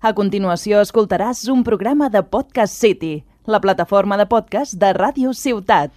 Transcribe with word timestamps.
A 0.00 0.14
continuació 0.16 0.78
escoltaràs 0.80 1.42
un 1.52 1.60
programa 1.60 2.06
de 2.08 2.22
Podcast 2.24 2.72
City, 2.72 3.18
la 3.44 3.58
plataforma 3.60 4.16
de 4.16 4.24
podcast 4.24 4.78
de 4.80 4.94
Ràdio 4.96 5.34
Ciutat. 5.36 5.92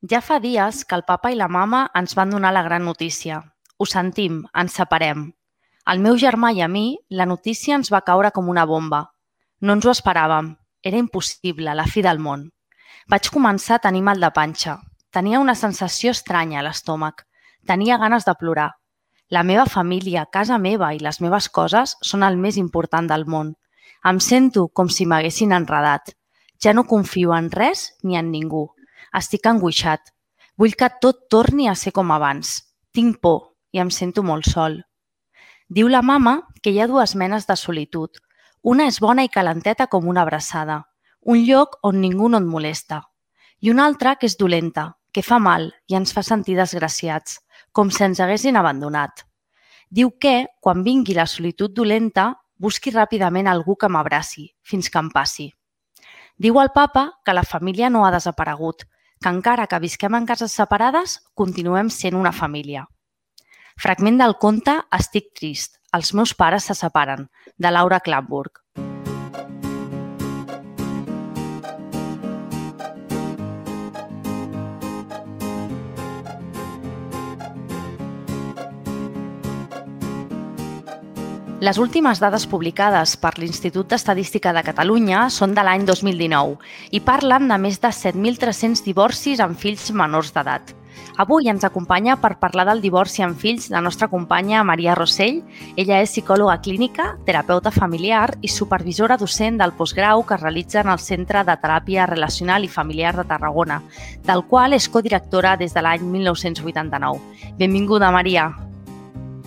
Ja 0.00 0.22
fa 0.24 0.38
dies 0.40 0.78
que 0.88 0.96
el 0.96 1.04
papa 1.04 1.34
i 1.34 1.36
la 1.36 1.50
mama 1.58 1.82
ens 2.00 2.16
van 2.16 2.32
donar 2.32 2.54
la 2.56 2.62
gran 2.64 2.88
notícia. 2.88 3.42
Ho 3.76 3.84
sentim, 3.84 4.40
ens 4.56 4.78
separem. 4.80 5.26
Al 5.84 6.00
meu 6.00 6.16
germà 6.16 6.54
i 6.56 6.64
a 6.64 6.70
mi, 6.72 6.86
la 7.10 7.28
notícia 7.28 7.76
ens 7.76 7.92
va 7.92 8.00
caure 8.08 8.32
com 8.32 8.48
una 8.48 8.64
bomba. 8.64 9.02
No 9.60 9.76
ens 9.76 9.84
ho 9.84 9.92
esperàvem. 9.92 10.54
Era 10.80 11.04
impossible, 11.04 11.76
la 11.76 11.84
fi 11.84 12.00
del 12.00 12.24
món. 12.30 12.48
Vaig 13.12 13.28
començar 13.28 13.76
a 13.76 13.84
tenir 13.90 14.00
mal 14.08 14.24
de 14.24 14.32
panxa. 14.32 14.78
Tenia 15.12 15.44
una 15.44 15.52
sensació 15.54 16.16
estranya 16.16 16.62
a 16.62 16.66
l'estómac. 16.70 17.26
Tenia 17.64 17.96
ganes 17.98 18.24
de 18.24 18.34
plorar. 18.34 18.72
La 19.28 19.42
meva 19.42 19.64
família, 19.66 20.26
casa 20.30 20.58
meva 20.58 20.92
i 20.94 20.98
les 21.00 21.20
meves 21.24 21.48
coses 21.48 21.96
són 22.04 22.22
el 22.22 22.36
més 22.36 22.58
important 22.60 23.08
del 23.08 23.24
món. 23.24 23.54
Em 24.04 24.20
sento 24.20 24.66
com 24.68 24.90
si 24.92 25.06
m'haguessin 25.08 25.54
enredat. 25.56 26.12
Ja 26.60 26.74
no 26.76 26.84
confio 26.84 27.32
en 27.36 27.50
res 27.50 27.94
ni 28.02 28.18
en 28.20 28.30
ningú. 28.30 28.66
Estic 29.16 29.46
angoixat. 29.48 30.12
Vull 30.60 30.76
que 30.76 30.90
tot 31.00 31.24
torni 31.32 31.68
a 31.68 31.74
ser 31.74 31.92
com 31.96 32.12
abans. 32.12 32.60
Tinc 32.92 33.16
por 33.20 33.54
i 33.72 33.80
em 33.80 33.90
sento 33.90 34.22
molt 34.22 34.46
sol. 34.46 34.82
Diu 35.68 35.88
la 35.88 36.02
mama 36.02 36.42
que 36.62 36.70
hi 36.70 36.78
ha 36.80 36.86
dues 36.86 37.16
menes 37.16 37.48
de 37.48 37.56
solitud, 37.56 38.20
una 38.62 38.86
és 38.90 39.00
bona 39.00 39.24
i 39.24 39.30
calenteta 39.32 39.88
com 39.92 40.06
una 40.08 40.22
abraçada, 40.22 40.76
un 41.20 41.40
lloc 41.48 41.78
on 41.82 41.98
ningú 42.00 42.28
no 42.28 42.38
et 42.38 42.46
molesta. 42.46 43.00
I 43.60 43.72
una 43.72 43.88
altra 43.88 44.14
que 44.20 44.28
és 44.28 44.36
dolenta, 44.36 44.92
que 45.12 45.24
fa 45.24 45.40
mal 45.40 45.70
i 45.88 45.96
ens 45.96 46.12
fa 46.12 46.22
sentir 46.22 46.56
desgraciats, 46.60 47.40
com 47.74 47.90
si 47.90 48.04
ens 48.06 48.22
haguessin 48.22 48.56
abandonat. 48.56 49.24
Diu 49.90 50.14
que, 50.22 50.46
quan 50.62 50.86
vingui 50.86 51.16
la 51.18 51.26
solitud 51.26 51.74
dolenta, 51.74 52.30
busqui 52.56 52.94
ràpidament 52.94 53.50
algú 53.50 53.74
que 53.76 53.90
m'abraci, 53.90 54.46
fins 54.62 54.88
que 54.88 55.02
em 55.02 55.10
passi. 55.10 55.50
Diu 56.38 56.58
el 56.62 56.70
papa 56.74 57.04
que 57.26 57.34
la 57.34 57.42
família 57.42 57.90
no 57.90 58.06
ha 58.06 58.14
desaparegut, 58.14 58.86
que 59.20 59.30
encara 59.30 59.66
que 59.66 59.82
visquem 59.82 60.14
en 60.14 60.26
cases 60.26 60.54
separades, 60.54 61.18
continuem 61.34 61.90
sent 61.90 62.16
una 62.18 62.32
família. 62.32 62.86
Fragment 63.80 64.20
del 64.22 64.38
conte 64.38 64.78
Estic 64.94 65.32
trist, 65.34 65.80
els 65.92 66.14
meus 66.14 66.34
pares 66.34 66.70
se 66.70 66.78
separen, 66.78 67.28
de 67.58 67.74
Laura 67.74 68.00
Klamburg. 68.00 68.63
Les 81.60 81.78
últimes 81.78 82.18
dades 82.18 82.48
publicades 82.50 83.12
per 83.16 83.36
l'Institut 83.38 83.86
d'Estadística 83.86 84.50
de 84.52 84.62
Catalunya 84.66 85.28
són 85.30 85.52
de 85.54 85.62
l'any 85.62 85.84
2019 85.86 86.58
i 86.90 87.00
parlen 87.00 87.46
de 87.46 87.58
més 87.62 87.78
de 87.78 87.92
7.300 87.94 88.82
divorcis 88.82 89.38
amb 89.40 89.54
fills 89.60 89.92
menors 89.94 90.32
d'edat. 90.34 90.74
Avui 91.16 91.46
ens 91.48 91.62
acompanya 91.62 92.16
per 92.18 92.40
parlar 92.42 92.66
del 92.66 92.82
divorci 92.82 93.22
amb 93.22 93.38
fills 93.38 93.68
la 93.70 93.80
nostra 93.80 94.08
companya 94.10 94.64
Maria 94.66 94.96
Rossell. 94.98 95.40
Ella 95.78 96.02
és 96.02 96.10
psicòloga 96.10 96.58
clínica, 96.58 97.12
terapeuta 97.24 97.70
familiar 97.70 98.34
i 98.42 98.50
supervisora 98.50 99.16
docent 99.16 99.62
del 99.62 99.76
postgrau 99.78 100.26
que 100.26 100.34
es 100.34 100.42
realitza 100.42 100.82
en 100.82 100.90
el 100.90 100.98
Centre 100.98 101.46
de 101.46 101.54
Teràpia 101.62 102.10
Relacional 102.10 102.66
i 102.66 102.74
Familiar 102.80 103.14
de 103.14 103.28
Tarragona, 103.30 103.80
del 104.26 104.42
qual 104.50 104.74
és 104.74 104.90
codirectora 104.90 105.56
des 105.56 105.74
de 105.74 105.86
l'any 105.86 106.02
1989. 106.02 107.22
Benvinguda, 107.62 108.10
Maria. 108.10 108.50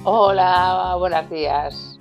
Hola, 0.09 0.95
buenos 0.97 1.29
días. 1.29 1.99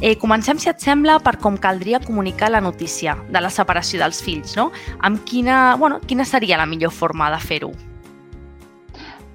Eh, 0.00 0.16
comencem, 0.22 0.54
si 0.62 0.68
et 0.70 0.78
sembla, 0.78 1.16
per 1.18 1.32
com 1.42 1.56
caldria 1.58 1.98
comunicar 1.98 2.46
la 2.54 2.60
notícia 2.62 3.16
de 3.26 3.40
la 3.42 3.50
separació 3.50 3.98
dels 3.98 4.20
fills, 4.22 4.52
no? 4.54 4.68
Amb 5.02 5.24
quina, 5.26 5.74
bueno, 5.80 5.98
quina 6.06 6.22
seria 6.22 6.60
la 6.60 6.66
millor 6.70 6.92
forma 6.94 7.26
de 7.34 7.40
fer-ho? 7.42 7.72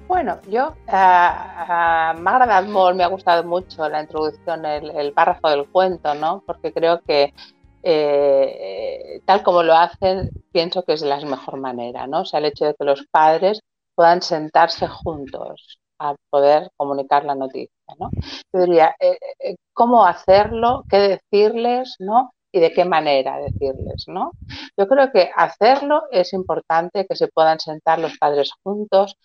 Bueno, 0.08 0.38
yo 0.48 0.70
uh, 0.70 0.72
uh, 0.72 2.16
me 2.16 2.30
ha 2.30 2.36
agradado 2.38 2.68
mucho, 2.68 2.94
me 2.94 3.04
ha 3.04 3.12
gustado 3.12 3.44
mucho 3.44 3.86
la 3.86 4.00
introducción, 4.00 4.64
el, 4.64 4.88
el 4.96 5.12
párrafo 5.12 5.50
del 5.50 5.68
cuento, 5.68 6.14
¿no? 6.14 6.42
Porque 6.46 6.72
creo 6.72 7.02
que 7.02 7.34
eh, 7.82 9.20
tal 9.26 9.42
como 9.42 9.62
lo 9.62 9.76
hacen, 9.76 10.30
pienso 10.52 10.84
que 10.84 10.94
es 10.94 11.02
la 11.02 11.20
mejor 11.20 11.58
manera, 11.58 12.06
¿no? 12.06 12.22
O 12.22 12.24
sea, 12.24 12.40
el 12.40 12.46
hecho 12.46 12.64
de 12.64 12.74
que 12.74 12.84
los 12.86 13.04
padres 13.10 13.60
puedan 13.94 14.22
sentarse 14.22 14.88
juntos 14.88 15.78
a 15.98 16.14
poder 16.30 16.70
comunicar 16.76 17.24
la 17.24 17.34
noticia, 17.34 17.73
¿no? 17.98 18.10
Yo 18.52 18.60
diría, 18.60 18.94
eh, 19.00 19.18
eh, 19.40 19.56
¿cómo 19.72 20.06
hacerlo? 20.06 20.84
¿Qué 20.88 20.98
decirles? 20.98 21.96
¿no? 21.98 22.32
y 22.54 22.60
de 22.60 22.72
qué 22.72 22.84
manera 22.84 23.36
decirles, 23.38 24.04
¿no? 24.06 24.30
Yo 24.76 24.86
creo 24.86 25.10
que 25.10 25.28
hacerlo 25.34 26.04
es 26.12 26.32
importante, 26.32 27.04
que 27.04 27.16
se 27.16 27.26
puedan 27.26 27.58
sentar 27.58 27.98
los 27.98 28.16
padres 28.16 28.52
juntos, 28.62 29.16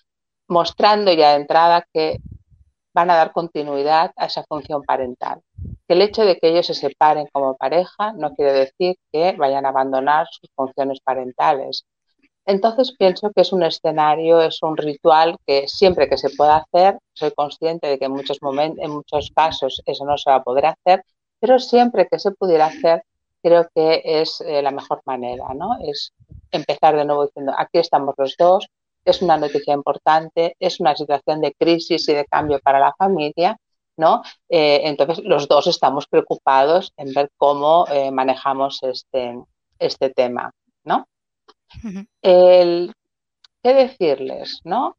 mostrando 0.48 1.14
ya 1.14 1.30
de 1.34 1.42
entrada 1.42 1.86
que 1.94 2.18
van 2.92 3.12
a 3.12 3.16
dar 3.16 3.32
continuidad 3.32 4.12
a 4.16 4.26
esa 4.26 4.44
función 4.50 4.82
parental. 4.82 5.42
Que 5.88 5.94
el 5.94 6.02
hecho 6.02 6.26
de 6.26 6.38
que 6.40 6.50
ellos 6.50 6.66
se 6.66 6.74
separen 6.74 7.28
como 7.32 7.56
pareja 7.56 8.14
no 8.14 8.34
quiere 8.34 8.52
decir 8.54 8.96
que 9.12 9.34
vayan 9.34 9.68
a 9.68 9.70
abandonar 9.70 10.26
sus 10.32 10.50
funciones 10.56 11.00
parentales. 11.00 11.86
Entonces 12.50 12.96
pienso 12.98 13.30
que 13.32 13.42
es 13.42 13.54
un 13.54 13.62
escenario, 13.62 14.42
es 14.42 14.64
un 14.64 14.76
ritual 14.76 15.38
que 15.46 15.68
siempre 15.68 16.10
que 16.10 16.18
se 16.18 16.32
pueda 16.32 16.58
hacer, 16.58 16.98
soy 17.14 17.30
consciente 17.32 17.86
de 17.86 18.00
que 18.00 18.06
en 18.06 18.12
muchos 18.12 18.42
momentos, 18.42 18.84
en 18.84 18.90
muchos 18.90 19.30
casos 19.36 19.84
eso 19.86 20.04
no 20.04 20.18
se 20.18 20.32
va 20.32 20.38
a 20.38 20.44
poder 20.44 20.66
hacer, 20.66 21.04
pero 21.40 21.60
siempre 21.60 22.08
que 22.10 22.18
se 22.18 22.32
pudiera 22.32 22.66
hacer, 22.66 23.04
creo 23.44 23.68
que 23.76 24.02
es 24.04 24.42
eh, 24.42 24.64
la 24.64 24.72
mejor 24.72 25.00
manera, 25.06 25.54
¿no? 25.54 25.78
Es 25.84 26.12
empezar 26.50 26.96
de 26.96 27.06
nuevo 27.06 27.28
diciendo, 27.28 27.54
aquí 27.56 27.78
estamos 27.78 28.16
los 28.18 28.36
dos, 28.36 28.68
es 29.06 29.22
una 29.22 29.38
noticia 29.38 29.76
importante, 29.76 30.56
es 30.60 30.80
una 30.80 30.96
situación 30.96 31.42
de 31.42 31.54
crisis 31.54 32.10
y 32.10 32.14
de 32.16 32.26
cambio 32.26 32.60
para 32.64 32.80
la 32.80 32.96
familia, 32.98 33.58
¿no? 33.96 34.24
Eh, 34.50 34.82
entonces, 34.86 35.24
los 35.24 35.48
dos 35.48 35.68
estamos 35.68 36.08
preocupados 36.08 36.94
en 36.98 37.14
ver 37.14 37.30
cómo 37.38 37.86
eh, 37.92 38.10
manejamos 38.10 38.80
este, 38.82 39.38
este 39.78 40.10
tema, 40.10 40.52
¿no? 40.84 41.06
El, 42.22 42.94
¿Qué 43.64 43.74
decirles, 43.74 44.62
no? 44.66 44.98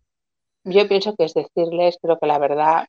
Yo 0.64 0.88
pienso 0.88 1.14
que 1.16 1.24
es 1.24 1.34
decirles, 1.34 1.98
creo 2.02 2.18
que 2.18 2.26
la 2.26 2.38
verdad, 2.38 2.86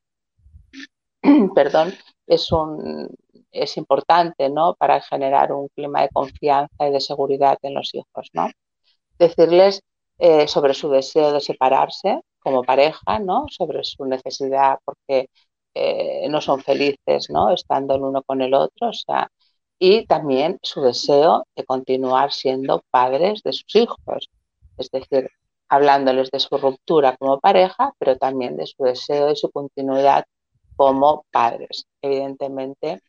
perdón, 1.54 1.92
es 2.26 2.50
un 2.52 3.08
es 3.52 3.76
importante, 3.76 4.48
¿no? 4.48 4.74
Para 4.74 5.00
generar 5.02 5.52
un 5.52 5.68
clima 5.68 6.02
de 6.02 6.08
confianza 6.08 6.88
y 6.88 6.92
de 6.92 7.00
seguridad 7.00 7.58
en 7.62 7.74
los 7.74 7.94
hijos, 7.94 8.30
¿no? 8.32 8.48
Decirles 9.18 9.82
eh, 10.18 10.48
sobre 10.48 10.74
su 10.74 10.90
deseo 10.90 11.32
de 11.32 11.40
separarse 11.40 12.20
como 12.40 12.62
pareja, 12.64 13.18
¿no? 13.20 13.46
Sobre 13.50 13.84
su 13.84 14.04
necesidad 14.06 14.78
porque 14.84 15.28
eh, 15.74 16.28
no 16.30 16.40
son 16.40 16.60
felices, 16.62 17.28
¿no? 17.30 17.52
Estando 17.52 17.96
el 17.96 18.02
uno 18.02 18.22
con 18.24 18.42
el 18.42 18.54
otro, 18.54 18.88
o 18.90 18.92
sea, 18.94 19.30
y 19.84 20.06
también 20.06 20.60
su 20.62 20.80
deseo 20.80 21.44
de 21.56 21.64
continuar 21.64 22.32
siendo 22.32 22.84
padres 22.92 23.42
de 23.42 23.52
sus 23.52 23.74
hijos, 23.74 24.30
es 24.78 24.88
decir, 24.92 25.28
hablándoles 25.68 26.30
de 26.30 26.38
su 26.38 26.56
ruptura 26.56 27.16
como 27.16 27.40
pareja, 27.40 27.92
pero 27.98 28.16
también 28.16 28.56
de 28.56 28.66
su 28.68 28.84
deseo 28.84 29.32
y 29.32 29.34
su 29.34 29.50
continuidad 29.50 30.24
como 30.76 31.24
padres. 31.32 31.86
Evidentemente, 32.00 33.00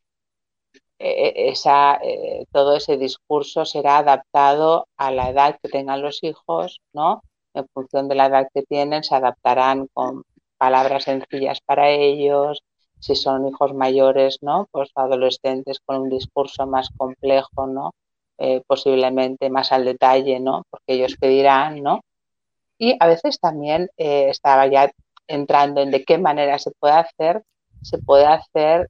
eh, 0.98 1.52
esa, 1.52 2.00
eh, 2.02 2.48
todo 2.52 2.76
ese 2.76 2.98
discurso 2.98 3.66
será 3.66 4.00
adaptado 4.00 4.88
a 4.98 5.12
la 5.12 5.30
edad 5.30 5.60
que 5.62 5.70
tengan 5.70 6.02
los 6.02 6.24
hijos, 6.24 6.82
¿no? 6.92 7.22
En 7.54 7.68
función 7.72 8.08
de 8.08 8.16
la 8.16 8.26
edad 8.26 8.48
que 8.52 8.64
tienen, 8.64 9.04
se 9.04 9.14
adaptarán 9.14 9.86
con 9.94 10.24
palabras 10.58 11.04
sencillas 11.04 11.62
para 11.62 11.92
ellos. 11.92 12.64
Si 13.04 13.16
son 13.16 13.48
hijos 13.48 13.74
mayores, 13.74 14.38
¿no? 14.42 14.68
Pues 14.72 14.90
adolescentes 14.96 15.80
con 15.86 15.98
un 16.04 16.10
discurso 16.10 16.66
más 16.68 16.90
complejo, 16.98 17.68
¿no? 17.68 17.92
Eh, 18.38 18.62
posiblemente 18.66 19.50
más 19.50 19.72
al 19.72 19.86
detalle, 19.86 20.40
¿no? 20.40 20.64
Porque 20.70 20.94
ellos 20.94 21.16
pedirán, 21.20 21.84
¿no? 21.84 22.02
Y 22.78 22.96
a 23.00 23.08
veces 23.08 23.40
también 23.40 23.90
estaba 23.98 24.68
ya 24.68 24.92
entrando 25.28 25.82
en 25.82 25.92
de 25.92 26.04
qué 26.04 26.18
manera 26.18 26.60
se 26.60 26.72
puede 26.72 26.94
hacer. 26.96 27.44
Se 27.82 27.98
puede 27.98 28.26
hacer 28.26 28.90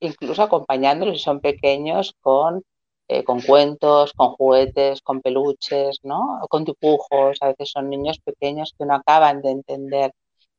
incluso 0.00 0.42
acompañándolos 0.42 1.18
si 1.18 1.24
son 1.24 1.40
pequeños 1.40 2.14
con, 2.20 2.62
eh, 3.08 3.24
con 3.24 3.40
cuentos, 3.42 4.12
con 4.12 4.30
juguetes, 4.34 5.02
con 5.02 5.20
peluches, 5.20 6.00
¿no? 6.02 6.40
con 6.48 6.64
dibujos. 6.64 7.38
A 7.40 7.48
veces 7.48 7.70
son 7.70 7.90
niños 7.90 8.18
pequeños 8.20 8.74
que 8.78 8.84
no 8.86 8.94
acaban 8.94 9.42
de 9.42 9.50
entender 9.50 10.12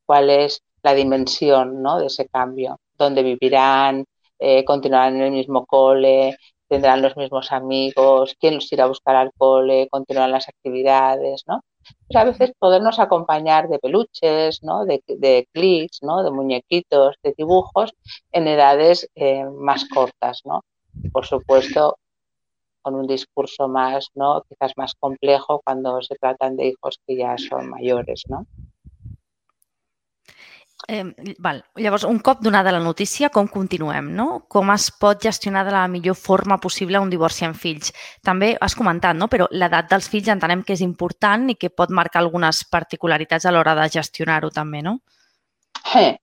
cuál 0.05 0.29
es 0.29 0.61
la 0.83 0.93
dimensión 0.93 1.81
¿no? 1.81 1.99
de 1.99 2.07
ese 2.07 2.27
cambio, 2.27 2.79
dónde 2.97 3.23
vivirán, 3.23 4.05
eh, 4.39 4.63
continuarán 4.65 5.17
en 5.17 5.23
el 5.23 5.31
mismo 5.31 5.65
cole, 5.65 6.37
tendrán 6.67 7.01
los 7.01 7.17
mismos 7.17 7.51
amigos, 7.51 8.35
quién 8.39 8.55
los 8.55 8.71
irá 8.71 8.85
a 8.85 8.87
buscar 8.87 9.15
al 9.15 9.31
cole, 9.37 9.87
continuarán 9.89 10.31
las 10.31 10.47
actividades, 10.49 11.43
¿no? 11.47 11.61
pues 12.07 12.17
a 12.17 12.23
veces 12.23 12.51
podernos 12.57 12.99
acompañar 12.99 13.67
de 13.67 13.79
peluches, 13.79 14.63
¿no? 14.63 14.85
de, 14.85 15.03
de 15.07 15.47
clics, 15.53 15.99
¿no? 16.01 16.23
de 16.23 16.31
muñequitos, 16.31 17.15
de 17.23 17.33
dibujos 17.37 17.93
en 18.31 18.47
edades 18.47 19.09
eh, 19.15 19.45
más 19.45 19.85
cortas. 19.85 20.41
¿no? 20.45 20.63
Por 21.11 21.25
supuesto, 21.25 21.97
con 22.81 22.95
un 22.95 23.07
discurso 23.07 23.67
más, 23.67 24.09
¿no? 24.15 24.43
quizás 24.47 24.73
más 24.77 24.95
complejo 24.95 25.61
cuando 25.63 26.01
se 26.01 26.15
tratan 26.15 26.55
de 26.55 26.67
hijos 26.67 26.99
que 27.05 27.17
ya 27.17 27.37
son 27.37 27.69
mayores. 27.69 28.23
¿no? 28.27 28.45
Eh, 30.87 31.03
val. 31.39 31.63
Llavors, 31.75 32.05
un 32.07 32.19
cop 32.19 32.39
donada 32.41 32.71
la 32.71 32.79
notícia, 32.79 33.29
com 33.29 33.47
continuem, 33.51 34.13
no? 34.15 34.45
Com 34.47 34.71
es 34.73 34.87
pot 34.95 35.21
gestionar 35.21 35.65
de 35.67 35.73
la 35.75 35.83
millor 35.91 36.15
forma 36.15 36.57
possible 36.57 37.01
un 37.03 37.11
divorci 37.11 37.45
amb 37.45 37.57
fills? 37.59 37.91
També 38.23 38.55
has 38.61 38.75
comentat, 38.79 39.17
no? 39.17 39.27
però 39.27 39.47
l'edat 39.51 39.89
dels 39.91 40.07
fills 40.09 40.31
entenem 40.31 40.63
que 40.63 40.73
és 40.73 40.81
important 40.85 41.49
i 41.51 41.57
que 41.59 41.69
pot 41.69 41.91
marcar 41.91 42.23
algunes 42.23 42.63
particularitats 42.71 43.45
a 43.45 43.51
l'hora 43.51 43.75
de 43.75 43.89
gestionar-ho 43.99 44.49
també, 44.55 44.81
no? 44.81 44.99
Eh, 45.95 46.17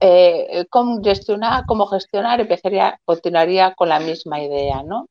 eh, 0.00 0.66
com 0.70 1.00
gestionar, 1.02 1.64
cómo 1.66 1.86
gestionar, 1.86 2.40
empezaría, 2.40 2.98
continuaría 3.04 3.74
con 3.74 3.88
la 3.88 4.00
misma 4.00 4.42
idea, 4.42 4.82
¿no? 4.82 5.06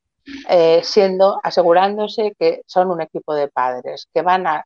Eh, 0.48 0.82
siendo, 0.84 1.40
asegurándose 1.42 2.34
que 2.38 2.60
son 2.66 2.90
un 2.90 3.00
equipo 3.00 3.34
de 3.34 3.48
padres, 3.48 4.06
que 4.12 4.22
van 4.22 4.46
a 4.46 4.64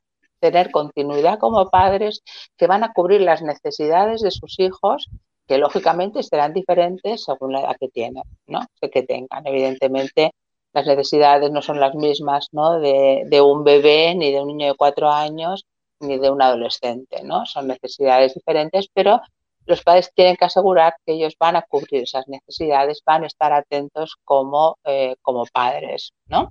tener 0.51 0.71
continuidad 0.71 1.39
como 1.39 1.69
padres 1.69 2.21
que 2.57 2.67
van 2.67 2.83
a 2.83 2.93
cubrir 2.93 3.21
las 3.21 3.41
necesidades 3.41 4.21
de 4.21 4.31
sus 4.31 4.59
hijos 4.59 5.09
que 5.47 5.57
lógicamente 5.57 6.23
serán 6.23 6.53
diferentes 6.53 7.23
según 7.23 7.53
la 7.53 7.61
edad 7.61 7.75
que 7.79 7.89
tienen, 7.89 8.23
¿no? 8.47 8.61
Que 8.79 9.03
tengan. 9.03 9.45
Evidentemente, 9.45 10.31
las 10.73 10.85
necesidades 10.85 11.51
no 11.51 11.61
son 11.61 11.79
las 11.79 11.95
mismas 11.95 12.49
¿no? 12.51 12.79
de, 12.79 13.23
de, 13.27 13.41
un 13.41 13.63
bebé, 13.63 14.15
ni 14.15 14.31
de 14.31 14.41
un 14.41 14.47
niño 14.47 14.67
de 14.67 14.75
cuatro 14.75 15.09
años, 15.09 15.65
ni 15.99 16.17
de 16.17 16.29
un 16.29 16.41
adolescente, 16.41 17.23
¿no? 17.23 17.45
Son 17.45 17.67
necesidades 17.67 18.33
diferentes, 18.33 18.87
pero 18.93 19.21
los 19.65 19.83
padres 19.83 20.11
tienen 20.13 20.35
que 20.35 20.45
asegurar 20.45 20.95
que 21.05 21.13
ellos 21.13 21.35
van 21.39 21.55
a 21.55 21.61
cubrir 21.63 22.03
esas 22.03 22.27
necesidades, 22.27 23.01
van 23.05 23.23
a 23.23 23.27
estar 23.27 23.53
atentos 23.53 24.17
como, 24.23 24.77
eh, 24.83 25.15
como 25.21 25.45
padres, 25.45 26.11
¿no? 26.27 26.49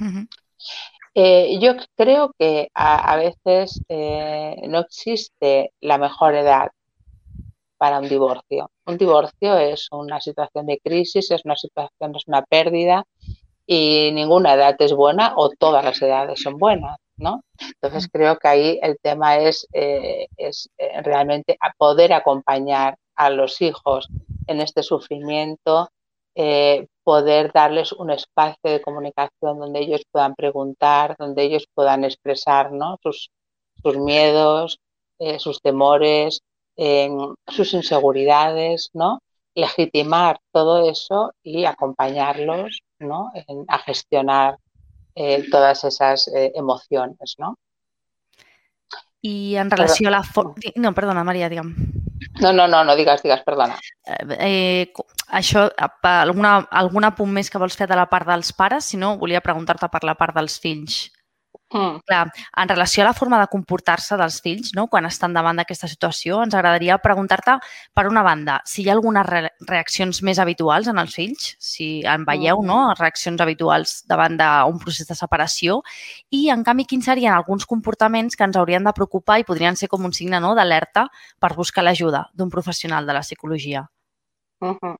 Uh 0.00 0.04
-huh. 0.04 0.28
Eh, 1.14 1.58
yo 1.60 1.74
creo 1.96 2.32
que 2.38 2.70
a, 2.74 3.12
a 3.12 3.16
veces 3.16 3.80
eh, 3.88 4.56
no 4.68 4.80
existe 4.80 5.72
la 5.80 5.98
mejor 5.98 6.34
edad 6.34 6.68
para 7.78 7.98
un 7.98 8.08
divorcio. 8.08 8.70
Un 8.86 8.98
divorcio 8.98 9.56
es 9.56 9.88
una 9.90 10.20
situación 10.20 10.66
de 10.66 10.78
crisis, 10.78 11.30
es 11.30 11.44
una 11.44 11.56
situación, 11.56 12.14
es 12.14 12.28
una 12.28 12.42
pérdida 12.42 13.04
y 13.66 14.10
ninguna 14.12 14.54
edad 14.54 14.76
es 14.78 14.92
buena 14.92 15.34
o 15.36 15.48
todas 15.50 15.84
las 15.84 16.00
edades 16.02 16.42
son 16.42 16.58
buenas, 16.58 16.98
¿no? 17.16 17.42
Entonces 17.58 18.08
creo 18.12 18.36
que 18.38 18.48
ahí 18.48 18.78
el 18.82 18.98
tema 19.00 19.38
es, 19.38 19.66
eh, 19.72 20.26
es 20.36 20.68
realmente 21.02 21.56
poder 21.78 22.12
acompañar 22.12 22.96
a 23.14 23.30
los 23.30 23.60
hijos 23.62 24.08
en 24.46 24.60
este 24.60 24.82
sufrimiento, 24.82 25.88
eh, 26.34 26.86
poder 27.04 27.52
darles 27.52 27.92
un 27.92 28.10
espacio 28.10 28.70
de 28.70 28.82
comunicación 28.82 29.58
donde 29.58 29.80
ellos 29.80 30.02
puedan 30.10 30.34
preguntar, 30.34 31.16
donde 31.18 31.42
ellos 31.44 31.66
puedan 31.74 32.04
expresar 32.04 32.72
¿no? 32.72 32.98
sus, 33.02 33.30
sus 33.82 33.96
miedos, 33.96 34.78
eh, 35.18 35.38
sus 35.38 35.60
temores, 35.60 36.42
eh, 36.76 37.10
sus 37.48 37.74
inseguridades, 37.74 38.90
¿no? 38.92 39.20
legitimar 39.54 40.38
todo 40.52 40.88
eso 40.88 41.32
y 41.42 41.64
acompañarlos 41.64 42.82
¿no? 42.98 43.32
En, 43.34 43.64
a 43.68 43.78
gestionar 43.78 44.56
eh, 45.14 45.44
todas 45.50 45.84
esas 45.84 46.28
eh, 46.28 46.52
emociones. 46.54 47.34
¿no? 47.38 47.58
I 49.22 49.56
en 49.56 49.70
relació 49.70 50.08
Però... 50.08 50.16
a 50.16 50.20
la... 50.20 50.54
No, 50.76 50.94
perdona, 50.94 51.24
Maria, 51.24 51.48
digue'm. 51.48 51.99
No, 52.38 52.52
no, 52.52 52.68
no, 52.70 52.84
no 52.86 52.94
digues, 52.96 53.22
digues, 53.24 53.42
perdona. 53.42 53.74
Eh, 54.06 54.86
això, 55.34 55.66
alguna, 56.06 56.60
alguna 56.70 57.10
punt 57.16 57.32
més 57.34 57.50
que 57.50 57.58
vols 57.58 57.76
fer 57.76 57.88
de 57.90 57.98
la 57.98 58.06
part 58.10 58.28
dels 58.30 58.52
pares? 58.54 58.92
Si 58.92 59.00
no, 59.00 59.16
volia 59.18 59.42
preguntar-te 59.42 59.90
per 59.90 60.04
la 60.06 60.14
part 60.14 60.36
dels 60.38 60.60
fills. 60.62 61.08
Mm. 61.72 62.00
Clar, 62.06 62.32
en 62.56 62.68
relació 62.68 63.04
a 63.04 63.06
la 63.06 63.14
forma 63.14 63.38
de 63.38 63.46
comportar-se 63.50 64.16
dels 64.18 64.40
fills, 64.42 64.72
no? 64.74 64.88
quan 64.90 65.06
estan 65.06 65.34
davant 65.36 65.60
d'aquesta 65.60 65.86
situació, 65.90 66.40
ens 66.42 66.54
agradaria 66.58 66.98
preguntar-te, 66.98 67.56
per 67.94 68.06
una 68.10 68.24
banda, 68.26 68.58
si 68.66 68.82
hi 68.82 68.88
ha 68.88 68.96
algunes 68.96 69.26
re 69.28 69.42
reaccions 69.68 70.22
més 70.26 70.40
habituals 70.42 70.90
en 70.90 70.98
els 70.98 71.14
fills, 71.14 71.52
si 71.62 71.90
en 72.02 72.24
veieu 72.26 72.58
mm. 72.58 72.66
no? 72.66 72.78
reaccions 72.98 73.40
habituals 73.40 74.00
davant 74.10 74.34
d'un 74.40 74.80
procés 74.82 75.06
de 75.06 75.18
separació, 75.18 75.80
i, 76.30 76.48
en 76.50 76.64
canvi, 76.66 76.88
quins 76.90 77.06
serien 77.06 77.36
alguns 77.36 77.68
comportaments 77.70 78.34
que 78.34 78.48
ens 78.48 78.58
haurien 78.58 78.84
de 78.84 78.94
preocupar 78.96 79.38
i 79.38 79.46
podrien 79.46 79.78
ser 79.78 79.88
com 79.92 80.04
un 80.04 80.16
signe 80.16 80.42
no? 80.42 80.56
d'alerta 80.58 81.06
per 81.38 81.54
buscar 81.54 81.86
l'ajuda 81.86 82.26
d'un 82.34 82.50
professional 82.50 83.06
de 83.06 83.14
la 83.14 83.22
psicologia. 83.22 83.86
Uh 84.60 84.74
-huh. 84.74 84.96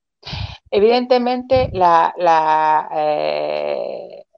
Evidentemente, 0.70 1.70
la, 1.72 2.12
la, 2.16 2.88
Eh, 2.92 4.29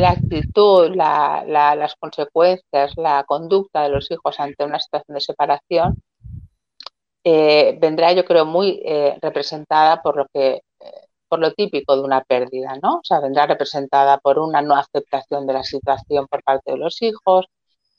la 0.00 0.10
actitud, 0.10 0.94
la, 0.94 1.44
la, 1.46 1.74
las 1.74 1.94
consecuencias, 1.96 2.92
la 2.96 3.24
conducta 3.24 3.82
de 3.82 3.88
los 3.90 4.10
hijos 4.10 4.38
ante 4.40 4.64
una 4.64 4.78
situación 4.78 5.14
de 5.14 5.20
separación 5.20 6.02
eh, 7.24 7.78
vendrá, 7.80 8.12
yo 8.12 8.24
creo, 8.24 8.44
muy 8.44 8.80
eh, 8.84 9.16
representada 9.20 10.02
por 10.02 10.16
lo 10.16 10.26
que 10.32 10.62
eh, 10.80 11.06
por 11.28 11.38
lo 11.40 11.52
típico 11.54 11.96
de 11.96 12.02
una 12.02 12.22
pérdida, 12.22 12.74
¿no? 12.82 12.96
O 12.96 13.00
sea, 13.04 13.20
vendrá 13.20 13.46
representada 13.46 14.18
por 14.18 14.38
una 14.38 14.60
no 14.62 14.74
aceptación 14.76 15.46
de 15.46 15.54
la 15.54 15.64
situación 15.64 16.26
por 16.28 16.42
parte 16.42 16.72
de 16.72 16.78
los 16.78 17.00
hijos, 17.02 17.46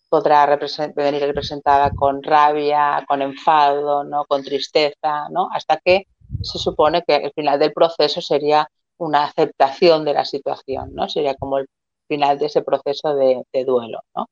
podrá 0.10 0.46
represent 0.46 0.96
venir 0.96 1.22
representada 1.24 1.92
con 1.92 2.22
rabia, 2.24 3.04
con 3.08 3.22
enfado, 3.22 4.04
¿no? 4.04 4.26
Con 4.26 4.44
tristeza, 4.44 5.30
¿no? 5.32 5.50
Hasta 5.52 5.78
que 5.78 6.08
se 6.44 6.60
supone 6.60 7.04
que 7.08 7.16
el 7.18 7.32
final 7.34 7.60
del 7.60 7.74
proceso 7.74 8.22
sería 8.22 8.68
una 9.04 9.26
aceptación 9.26 10.06
de 10.06 10.14
la 10.14 10.26
situación, 10.26 10.94
¿no? 10.94 11.10
Sería 11.10 11.36
como 11.36 11.58
el 11.60 11.68
final 12.08 12.40
de 12.40 12.48
ese 12.48 12.62
proceso 12.64 13.16
de, 13.16 13.44
duelo, 13.66 14.02
¿no? 14.16 14.28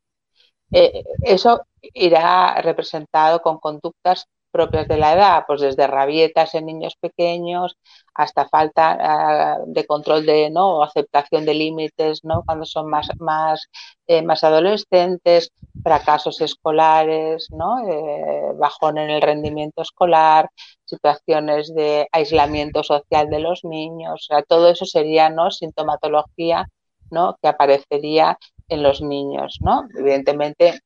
Eh, 0.71 1.03
eso 1.23 1.61
irá 1.93 2.61
representado 2.61 3.41
con 3.41 3.59
conductas 3.59 4.27
propias 4.51 4.87
de 4.87 4.97
la 4.97 5.13
edad, 5.13 5.43
pues 5.47 5.61
desde 5.61 5.87
rabietas 5.87 6.53
en 6.55 6.65
niños 6.65 6.95
pequeños 6.99 7.77
hasta 8.13 8.47
falta 8.49 9.57
uh, 9.65 9.71
de 9.73 9.85
control 9.85 10.25
de 10.25 10.49
no 10.49 10.77
o 10.77 10.83
aceptación 10.83 11.45
de 11.45 11.53
límites, 11.53 12.23
¿no? 12.23 12.43
Cuando 12.45 12.65
son 12.65 12.89
más 12.89 13.09
más 13.19 13.67
eh, 14.07 14.21
más 14.21 14.43
adolescentes, 14.43 15.51
fracasos 15.83 16.41
escolares, 16.41 17.47
¿no? 17.51 17.79
Eh, 17.89 18.53
bajón 18.55 18.97
en 18.97 19.09
el 19.09 19.21
rendimiento 19.21 19.81
escolar, 19.81 20.49
situaciones 20.91 21.73
de 21.73 22.07
aislamiento 22.11 22.83
social 22.83 23.29
de 23.29 23.39
los 23.39 23.63
niños, 23.63 24.13
o 24.13 24.33
sea, 24.33 24.43
todo 24.43 24.69
eso 24.69 24.85
sería 24.85 25.29
no 25.29 25.51
sintomatología, 25.51 26.67
¿no? 27.09 27.37
que 27.41 27.47
aparecería 27.49 28.37
en 28.69 28.83
los 28.83 29.01
niños, 29.01 29.57
¿no? 29.61 29.87
Evidentemente 29.97 30.79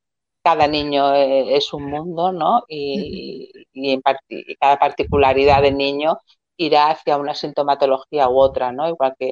cada 0.44 0.68
niño 0.68 1.14
eh, 1.16 1.56
es 1.58 1.74
un 1.74 1.86
mundo, 1.86 2.32
¿no? 2.32 2.64
Y, 2.68 3.52
y, 3.74 3.94
en 3.94 4.02
part 4.02 4.20
y, 4.30 4.56
cada 4.56 4.78
particularidad 4.78 5.62
de 5.62 5.72
niño 5.72 6.18
irá 6.58 6.90
hacia 6.92 7.18
una 7.18 7.36
sintomatología 7.36 8.30
u 8.30 8.40
otra, 8.40 8.72
¿no? 8.72 8.88
Igual 8.88 9.16
que 9.20 9.30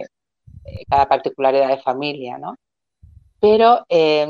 eh, 0.66 0.86
cada 0.90 1.08
particularidad 1.08 1.70
de 1.70 1.78
familia, 1.82 2.38
¿no? 2.38 2.56
Pero 3.40 3.86
eh, 3.90 4.26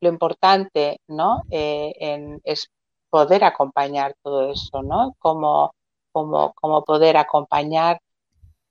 lo 0.00 0.08
importante, 0.08 1.00
¿no? 1.08 1.42
Eh, 1.50 1.92
en, 2.00 2.40
es 2.44 2.68
poder 3.10 3.44
acompañar 3.44 4.14
todo 4.22 4.50
eso, 4.50 4.82
¿no? 4.82 5.14
Como, 5.18 5.74
como, 6.12 6.52
como 6.54 6.84
poder 6.84 7.16
acompañar 7.16 8.00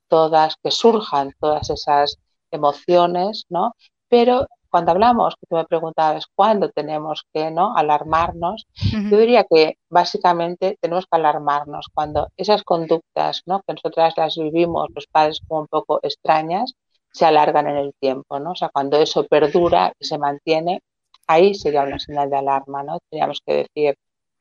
todas, 0.08 0.56
que 0.62 0.70
surjan 0.70 1.32
todas 1.40 1.70
esas 1.70 2.18
emociones, 2.50 3.44
¿no? 3.48 3.74
Pero 4.08 4.46
cuando 4.70 4.92
hablamos, 4.92 5.34
que 5.36 5.46
tú 5.48 5.56
me 5.56 5.64
preguntabas 5.64 6.26
cuándo 6.34 6.70
tenemos 6.70 7.24
que 7.32 7.50
¿no? 7.50 7.76
alarmarnos, 7.76 8.66
uh 8.76 8.96
-huh. 8.96 9.10
yo 9.10 9.18
diría 9.18 9.44
que 9.44 9.76
básicamente 9.88 10.78
tenemos 10.80 11.06
que 11.06 11.16
alarmarnos 11.16 11.88
cuando 11.92 12.28
esas 12.36 12.62
conductas 12.62 13.42
¿no? 13.46 13.62
que 13.66 13.74
nosotras 13.74 14.14
las 14.16 14.36
vivimos, 14.36 14.88
los 14.94 15.06
padres 15.08 15.40
como 15.46 15.62
un 15.62 15.66
poco 15.66 15.98
extrañas, 16.02 16.74
se 17.12 17.26
alargan 17.26 17.66
en 17.68 17.76
el 17.76 17.92
tiempo, 18.00 18.38
¿no? 18.38 18.52
O 18.52 18.54
sea, 18.54 18.68
cuando 18.68 18.96
eso 18.96 19.26
perdura 19.26 19.92
y 19.98 20.04
se 20.04 20.16
mantiene, 20.18 20.80
ahí 21.26 21.54
sería 21.54 21.82
una 21.82 21.98
señal 21.98 22.30
de 22.30 22.36
alarma, 22.36 22.84
¿no? 22.84 22.98
Tendríamos 23.10 23.40
que 23.44 23.52
decir, 23.64 23.96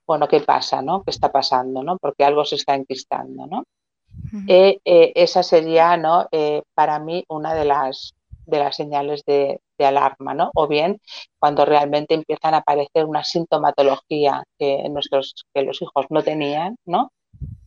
bueno, 0.09 0.27
¿qué 0.27 0.39
pasa, 0.39 0.81
no? 0.81 1.03
¿Qué 1.03 1.11
está 1.11 1.31
pasando, 1.31 1.83
no? 1.83 1.99
Porque 1.99 2.23
algo 2.23 2.43
se 2.43 2.55
está 2.55 2.73
enquistando, 2.73 3.45
¿no? 3.45 3.59
Uh 3.59 4.37
-huh. 4.37 4.45
eh, 4.47 4.79
eh, 4.83 5.11
esa 5.13 5.43
sería, 5.43 5.97
¿no? 5.97 6.27
Eh, 6.31 6.63
para 6.73 6.97
mí 6.97 7.23
una 7.29 7.53
de 7.53 7.65
las 7.65 8.15
de 8.47 8.57
las 8.57 8.75
señales 8.75 9.23
de, 9.25 9.61
de, 9.77 9.85
alarma, 9.85 10.33
¿no? 10.33 10.49
O 10.55 10.67
bien 10.67 10.99
cuando 11.37 11.63
realmente 11.63 12.15
empiezan 12.15 12.55
a 12.55 12.57
aparecer 12.57 13.05
una 13.05 13.23
sintomatología 13.23 14.43
que 14.57 14.89
nuestros, 14.89 15.45
que 15.53 15.61
los 15.61 15.79
hijos 15.83 16.07
no 16.09 16.23
tenían, 16.23 16.75
¿no? 16.87 17.11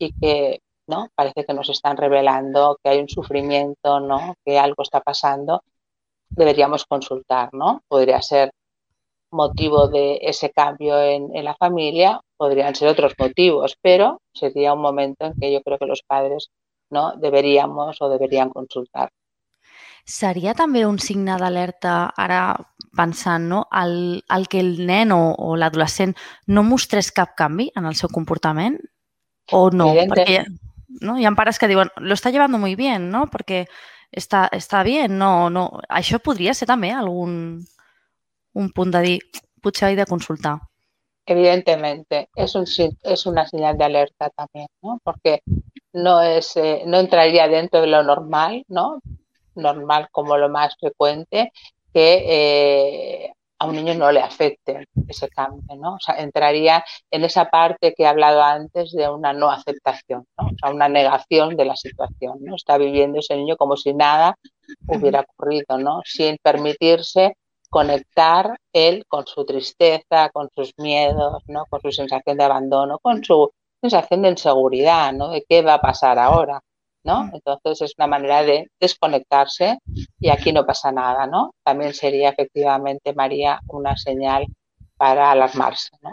Y 0.01 0.13
que 0.21 0.59
¿no? 0.89 1.11
Parece 1.15 1.45
que 1.47 1.55
nos 1.55 1.69
están 1.69 1.97
revelando 1.97 2.77
que 2.83 2.91
hay 2.91 2.99
un 2.99 3.09
sufrimiento, 3.09 4.01
¿no? 4.01 4.35
Que 4.45 4.59
algo 4.59 4.83
está 4.83 5.01
pasando. 5.01 5.63
deberíamos 6.29 6.87
consultar, 6.87 7.51
¿no? 7.55 7.83
Podría 7.89 8.21
ser 8.21 8.51
motivo 9.33 9.89
de 9.89 10.19
ese 10.23 10.51
cambio 10.51 11.01
en, 11.01 11.31
la 11.45 11.55
familia, 11.57 12.21
podrían 12.37 12.75
ser 12.75 12.89
otros 12.89 13.15
motivos, 13.19 13.77
pero 13.81 14.21
sería 14.33 14.75
un 14.75 14.81
momento 14.81 15.27
en 15.27 15.35
que 15.41 15.53
yo 15.53 15.63
creo 15.63 15.79
que 15.79 15.87
los 15.87 16.03
padres 16.03 16.51
no 16.91 17.13
deberíamos 17.17 18.01
o 18.01 18.09
deberían 18.09 18.51
consultar. 18.51 19.11
Seria 20.05 20.51
també 20.59 20.83
un 20.83 20.99
signe 20.99 21.37
d'alerta, 21.39 22.11
ara 22.19 22.57
pensant, 22.99 23.47
no? 23.49 23.61
el, 23.71 24.25
el 24.35 24.49
que 24.51 24.59
el 24.61 24.75
nen 24.87 25.15
o, 25.15 25.31
o 25.39 25.55
l'adolescent 25.57 26.17
no 26.51 26.65
mostrés 26.67 27.13
cap 27.15 27.37
canvi 27.39 27.71
en 27.79 27.87
el 27.87 27.95
seu 27.95 28.11
comportament? 28.11 28.81
O 29.55 29.71
no? 29.71 29.93
Evidente. 29.95 30.27
Perquè 30.27 31.07
no? 31.07 31.17
hi 31.19 31.25
ha 31.25 31.33
pares 31.39 31.59
que 31.59 31.71
diuen, 31.71 31.91
lo 31.97 32.15
está 32.15 32.31
llevando 32.31 32.59
muy 32.59 32.75
bien, 32.75 33.11
¿no? 33.11 33.29
Perquè 33.31 33.65
està, 34.11 34.49
està 34.53 34.83
bien, 34.83 35.17
no, 35.19 35.49
no. 35.51 35.69
Això 35.89 36.19
podria 36.19 36.55
ser 36.55 36.67
també 36.69 36.91
algun 36.93 37.63
un 38.55 38.71
punt 38.71 38.95
de 38.95 39.01
dir, 39.01 39.21
potser 39.63 39.97
de 39.97 40.07
consultar. 40.07 40.59
Evidentemente, 41.25 42.29
es, 42.35 42.55
un, 42.55 42.65
es 43.03 43.27
una 43.27 43.47
señal 43.47 43.79
de 43.79 43.85
alerta 43.85 44.31
también, 44.31 44.67
¿no? 44.83 44.99
Porque 45.05 45.41
no, 45.93 46.21
es, 46.21 46.57
eh, 46.57 46.83
no 46.87 46.99
entraría 46.99 47.47
dentro 47.49 47.81
de 47.81 47.87
lo 47.87 48.03
normal, 48.03 48.65
¿no? 48.69 49.01
normal 49.55 50.09
como 50.11 50.37
lo 50.37 50.49
más 50.49 50.77
frecuente, 50.79 51.53
que 51.93 53.25
eh, 53.25 53.33
a 53.59 53.67
un 53.67 53.77
niño 53.77 53.95
no 53.95 54.11
le 54.11 54.21
afecte 54.21 54.89
ese 55.09 55.29
cambio, 55.29 55.77
¿no? 55.77 55.95
O 55.95 56.01
sea, 56.01 56.17
entraría 56.17 56.85
en 57.11 57.25
esa 57.25 57.49
parte 57.51 57.95
que 57.95 58.03
he 58.03 58.07
hablado 58.07 58.43
antes 58.43 58.93
de 58.93 59.09
una 59.09 59.33
no 59.33 59.51
aceptación, 59.51 60.27
¿no? 60.37 60.47
O 60.47 60.57
sea, 60.59 60.71
una 60.71 60.89
negación 60.89 61.57
de 61.57 61.65
la 61.67 61.77
situación, 61.77 62.39
¿no? 62.41 62.57
Está 62.57 62.79
viviendo 62.79 63.21
ese 63.21 63.37
niño 63.37 63.57
como 63.57 63.77
si 63.77 63.95
nada 63.95 64.37
hubiera 64.87 65.21
ocurrido, 65.21 65.79
¿no? 65.79 66.01
Sin 66.05 66.39
permitirse 66.43 67.37
conectar 67.73 68.59
él 68.75 69.07
con 69.09 69.27
su 69.27 69.47
tristeza, 69.47 70.29
con 70.31 70.51
sus 70.55 70.75
miedos, 70.77 71.43
¿no? 71.47 71.65
Con 71.71 71.81
su 71.81 71.91
sensación 71.91 72.37
de 72.37 72.45
abandono, 72.45 72.99
con 72.99 73.25
su 73.25 73.51
sensación 73.81 74.21
de 74.21 74.29
inseguridad, 74.29 75.11
¿no? 75.15 75.31
De 75.31 75.43
qué 75.49 75.63
va 75.63 75.75
a 75.75 75.81
pasar 75.81 76.19
ahora. 76.19 76.61
¿no? 77.05 77.31
Entonces 77.33 77.81
es 77.83 77.95
una 77.99 78.07
manera 78.07 78.43
de 78.45 78.71
desconectarse 78.79 79.79
y 80.21 80.29
aquí 80.29 80.53
no 80.53 80.65
pasa 80.65 80.93
nada, 80.93 81.27
¿no? 81.27 81.51
También 81.65 81.95
sería 81.95 82.29
efectivamente, 82.29 83.13
María, 83.13 83.59
una 83.69 83.97
senyal 83.97 84.47
para 84.97 85.33
alarmarse, 85.33 85.91
no? 86.03 86.11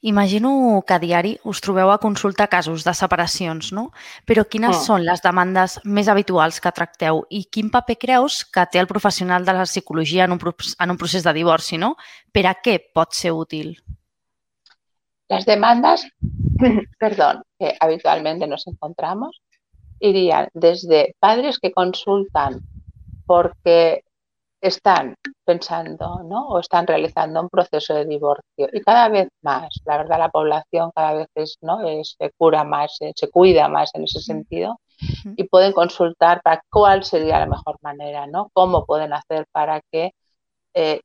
Imagino 0.00 0.82
que 0.86 0.94
a 0.94 1.00
diari 1.00 1.34
us 1.44 1.60
trobeu 1.64 1.90
a 1.90 1.98
consultar 1.98 2.48
casos 2.48 2.84
de 2.84 2.94
separacions, 2.94 3.72
no? 3.72 3.90
Però 4.28 4.44
quines 4.44 4.76
mm. 4.76 4.84
són 4.84 5.04
les 5.06 5.22
demandes 5.24 5.78
més 5.84 6.08
habituals 6.12 6.60
que 6.60 6.72
tracteu 6.76 7.24
i 7.30 7.44
quin 7.48 7.70
paper 7.72 7.96
creus 8.00 8.42
que 8.44 8.66
té 8.70 8.82
el 8.82 8.90
professional 8.90 9.44
de 9.44 9.56
la 9.56 9.68
psicologia 9.68 10.24
en 10.24 10.36
un, 10.36 10.40
en 10.44 10.90
un 10.90 11.00
procés 11.00 11.24
de 11.24 11.32
divorci, 11.36 11.80
no? 11.80 11.94
Per 12.32 12.44
a 12.48 12.56
què 12.60 12.78
pot 12.92 13.16
ser 13.16 13.32
útil? 13.32 13.76
Las 15.28 15.46
demandas, 15.46 16.04
perdón, 17.00 17.42
que 17.58 17.74
habitualmente 17.80 18.46
nos 18.46 18.66
encontramos 18.66 19.40
irían 20.00 20.48
desde 20.52 21.14
padres 21.18 21.58
que 21.58 21.72
consultan 21.72 22.60
porque 23.26 24.04
están 24.64 25.14
pensando 25.44 26.22
¿no? 26.24 26.48
o 26.48 26.58
están 26.58 26.86
realizando 26.86 27.42
un 27.42 27.50
proceso 27.50 27.92
de 27.94 28.06
divorcio 28.06 28.68
y 28.72 28.80
cada 28.80 29.10
vez 29.10 29.28
más, 29.42 29.68
la 29.84 29.98
verdad 29.98 30.18
la 30.18 30.30
población 30.30 30.90
cada 30.94 31.12
vez 31.12 31.28
es, 31.34 31.58
¿no? 31.60 31.80
se 32.02 32.30
cura 32.38 32.64
más, 32.64 32.96
se, 32.96 33.30
cuida 33.30 33.68
más 33.68 33.94
en 33.94 34.04
ese 34.04 34.20
sentido 34.20 34.80
y 35.36 35.44
pueden 35.44 35.72
consultar 35.72 36.40
para 36.42 36.62
cuál 36.70 37.04
sería 37.04 37.40
la 37.40 37.46
mejor 37.46 37.76
manera, 37.82 38.26
¿no? 38.26 38.48
cómo 38.54 38.86
pueden 38.86 39.12
hacer 39.12 39.44
para 39.52 39.82
que 39.92 40.12
eh, 40.72 41.00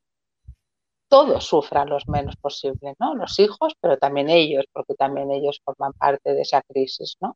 todos 1.09 1.43
sufran 1.43 1.89
lo 1.89 1.97
menos 2.07 2.37
posible, 2.37 2.95
¿no? 2.97 3.13
los 3.13 3.37
hijos, 3.39 3.73
pero 3.81 3.97
también 3.97 4.29
ellos, 4.29 4.65
porque 4.71 4.93
también 4.93 5.31
ellos 5.31 5.59
forman 5.65 5.91
parte 5.93 6.33
de 6.33 6.43
esa 6.43 6.61
crisis. 6.61 7.17
¿no? 7.19 7.35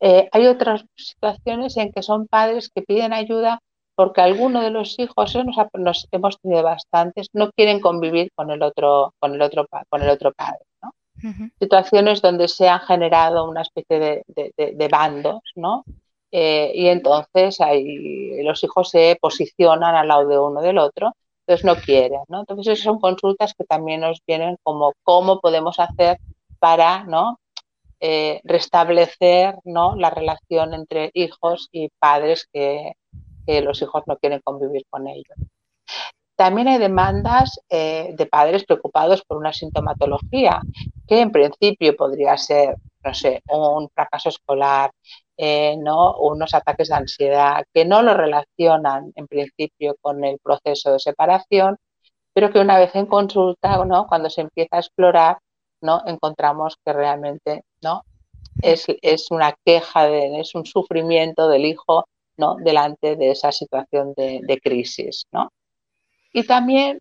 Eh, 0.00 0.28
hay 0.32 0.46
otras 0.48 0.84
situaciones 0.96 1.76
en 1.76 1.92
que 1.92 2.02
son 2.02 2.26
padres 2.26 2.70
que 2.74 2.82
piden 2.82 3.12
ayuda 3.12 3.60
porque 3.98 4.20
alguno 4.20 4.60
de 4.60 4.70
los 4.70 4.96
hijos, 5.00 5.36
nos, 5.74 6.08
hemos 6.12 6.38
tenido 6.40 6.62
bastantes, 6.62 7.26
no 7.32 7.50
quieren 7.50 7.80
convivir 7.80 8.30
con 8.32 8.48
el 8.52 8.62
otro, 8.62 9.12
con 9.18 9.34
el 9.34 9.42
otro, 9.42 9.66
con 9.88 10.02
el 10.02 10.08
otro 10.08 10.32
padre. 10.32 10.60
Situaciones 11.58 12.22
donde 12.22 12.46
se 12.46 12.68
han 12.68 12.78
generado 12.78 13.50
una 13.50 13.62
especie 13.62 14.22
de, 14.28 14.88
bandos, 14.88 15.40
¿no? 15.56 15.82
Eh, 16.30 16.70
y 16.76 16.86
entonces 16.86 17.60
ahí 17.60 18.40
los 18.44 18.62
hijos 18.62 18.88
se 18.88 19.18
posicionan 19.20 19.96
al 19.96 20.06
lado 20.06 20.28
de 20.28 20.38
uno 20.38 20.60
del 20.60 20.78
otro, 20.78 21.16
entonces 21.44 21.64
no 21.64 21.74
quieren, 21.74 22.20
¿no? 22.28 22.38
Entonces 22.38 22.68
esas 22.68 22.84
son 22.84 23.00
consultas 23.00 23.52
que 23.54 23.64
también 23.64 24.02
nos 24.02 24.20
vienen 24.24 24.58
como 24.62 24.92
cómo 25.02 25.40
podemos 25.40 25.80
hacer 25.80 26.18
para, 26.60 27.02
¿no? 27.02 27.40
Eh, 27.98 28.40
restablecer 28.44 29.56
¿no? 29.64 29.96
la 29.96 30.10
relación 30.10 30.72
entre 30.72 31.10
hijos 31.14 31.68
y 31.72 31.88
padres 31.98 32.46
que, 32.52 32.92
los 33.62 33.80
hijos 33.82 34.02
no 34.06 34.16
quieren 34.16 34.40
convivir 34.44 34.84
con 34.90 35.08
ellos. 35.08 35.36
También 36.36 36.68
hay 36.68 36.78
demandas 36.78 37.60
eh, 37.68 38.14
de 38.16 38.26
padres 38.26 38.64
preocupados 38.64 39.22
por 39.24 39.38
una 39.38 39.52
sintomatología 39.52 40.60
que 41.08 41.20
en 41.20 41.32
principio 41.32 41.96
podría 41.96 42.36
ser, 42.36 42.76
no 43.02 43.12
sé, 43.12 43.42
un 43.48 43.88
fracaso 43.88 44.28
escolar, 44.28 44.92
eh, 45.36 45.76
¿no? 45.78 46.16
unos 46.18 46.54
ataques 46.54 46.88
de 46.88 46.94
ansiedad, 46.94 47.64
que 47.74 47.84
no 47.84 48.02
lo 48.02 48.14
relacionan 48.14 49.12
en 49.16 49.26
principio 49.26 49.96
con 50.00 50.24
el 50.24 50.38
proceso 50.38 50.92
de 50.92 51.00
separación, 51.00 51.76
pero 52.32 52.52
que 52.52 52.60
una 52.60 52.78
vez 52.78 52.94
en 52.94 53.06
consulta, 53.06 53.84
¿no? 53.84 54.06
cuando 54.06 54.30
se 54.30 54.42
empieza 54.42 54.76
a 54.76 54.80
explorar, 54.80 55.38
¿no? 55.80 56.02
encontramos 56.06 56.76
que 56.84 56.92
realmente 56.92 57.64
¿no? 57.82 58.02
es, 58.62 58.86
una 59.30 59.54
queja, 59.64 60.08
es 60.08 60.54
un 60.54 60.66
sufrimiento 60.66 61.48
del 61.48 61.64
hijo 61.64 62.04
¿no? 62.38 62.56
delante 62.56 63.16
de 63.16 63.32
esa 63.32 63.52
situación 63.52 64.14
de, 64.16 64.60
crisis. 64.62 65.26
¿no? 65.32 65.52
Y 66.32 66.44
también 66.46 67.00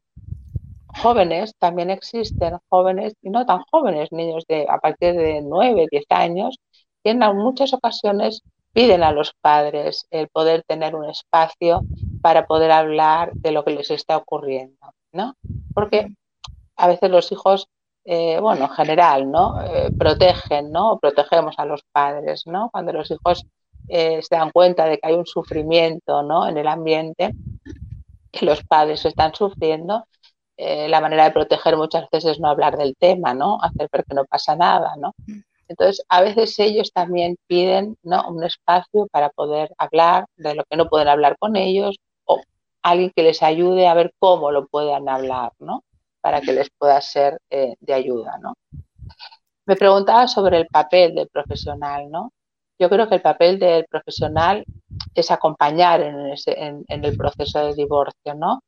jóvenes, 0.88 1.54
también 1.60 1.90
existen 1.90 2.58
jóvenes, 2.70 3.14
y 3.22 3.30
no 3.30 3.46
tan 3.46 3.62
jóvenes, 3.72 4.12
niños 4.12 4.44
de 4.48 4.66
a 4.68 4.80
partir 4.80 5.16
de 5.16 5.42
9, 5.42 5.88
10 5.90 6.06
años, 6.10 6.58
que 7.04 7.12
en 7.12 7.20
muchas 7.36 7.74
ocasiones 7.74 8.42
piden 8.74 9.04
a 9.04 9.12
los 9.12 9.34
padres 9.42 10.08
el 10.12 10.28
poder 10.28 10.64
tener 10.68 10.96
un 10.96 11.06
espacio 11.06 11.82
para 12.22 12.46
poder 12.46 12.72
hablar 12.72 13.32
de 13.34 13.52
lo 13.52 13.64
que 13.64 13.72
les 13.72 13.92
está 13.92 14.18
ocurriendo, 14.18 14.94
¿no? 15.12 15.36
Porque 15.74 16.08
a 16.76 16.88
veces 16.88 17.10
los 17.10 17.32
hijos 17.32 17.68
eh, 18.10 18.40
bueno, 18.40 18.66
en 18.66 18.72
general, 18.72 19.30
¿no? 19.30 19.62
Eh, 19.62 19.92
protegen, 19.92 20.72
¿no? 20.72 20.98
protegemos 20.98 21.56
a 21.58 21.66
los 21.66 21.84
padres, 21.92 22.44
¿no? 22.48 22.70
Cuando 22.72 22.94
los 22.94 23.12
hijos 23.12 23.46
eh, 23.88 24.22
se 24.22 24.36
dan 24.36 24.52
cuenta 24.52 24.86
de 24.86 24.98
que 24.98 25.08
hay 25.08 25.16
un 25.16 25.26
sufrimiento, 25.26 26.24
¿no? 26.24 26.48
En 26.48 26.58
el 26.58 26.68
ambiente, 26.68 27.34
que 28.32 28.46
los 28.46 28.64
padres 28.64 29.06
están 29.06 29.34
sufriendo, 29.34 30.06
la 30.60 31.02
manera 31.02 31.26
de 31.26 31.32
proteger 31.32 31.78
muchas 31.78 32.10
veces 32.12 32.32
es 32.32 32.40
no 32.40 32.50
hablar 32.50 32.78
del 32.78 32.96
tema, 32.98 33.36
¿no? 33.36 33.60
Hacer 33.62 33.90
ver 33.92 34.04
que 34.06 34.16
no 34.16 34.26
pasa 34.26 34.56
nada, 34.56 34.96
¿no? 34.98 35.14
Entonces, 35.68 36.04
a 36.08 36.22
veces 36.22 36.58
ellos 36.60 36.92
también 36.94 37.38
piden 37.48 37.98
¿no? 38.04 38.28
un 38.30 38.44
espacio 38.44 39.08
para 39.12 39.30
poder 39.30 39.74
hablar 39.78 40.26
de 40.38 40.56
lo 40.56 40.64
que 40.64 40.78
no 40.78 40.88
pueden 40.88 41.10
hablar 41.10 41.38
con 41.38 41.56
ellos 41.56 41.98
o 42.26 42.42
alguien 42.82 43.12
que 43.16 43.24
les 43.24 43.44
ayude 43.44 43.88
a 43.88 43.94
ver 43.94 44.14
cómo 44.20 44.52
lo 44.52 44.68
puedan 44.68 45.10
hablar, 45.10 45.52
¿no? 45.60 45.84
para 46.22 46.42
que 46.42 46.54
les 46.54 46.70
pueda 46.70 47.02
ser 47.02 47.40
eh, 47.50 47.76
de 47.80 47.94
ayuda. 47.94 48.38
¿no? 48.42 48.54
Me 49.66 49.76
preguntaba 49.76 50.28
sobre 50.28 50.58
el 50.58 50.68
papel 50.68 51.16
del 51.16 51.28
profesional. 51.28 52.10
¿no? 52.10 52.32
Yo 52.80 52.90
creo 52.90 53.10
que 53.10 53.16
el 53.16 53.22
papel 53.22 53.60
del 53.60 53.86
profesional 53.86 54.66
es 55.16 55.32
acompañar 55.32 56.02
en, 56.02 56.84
el 56.88 57.18
proceso 57.18 57.66
de 57.66 57.74
divorcio, 57.74 58.36
¿no? 58.36 58.62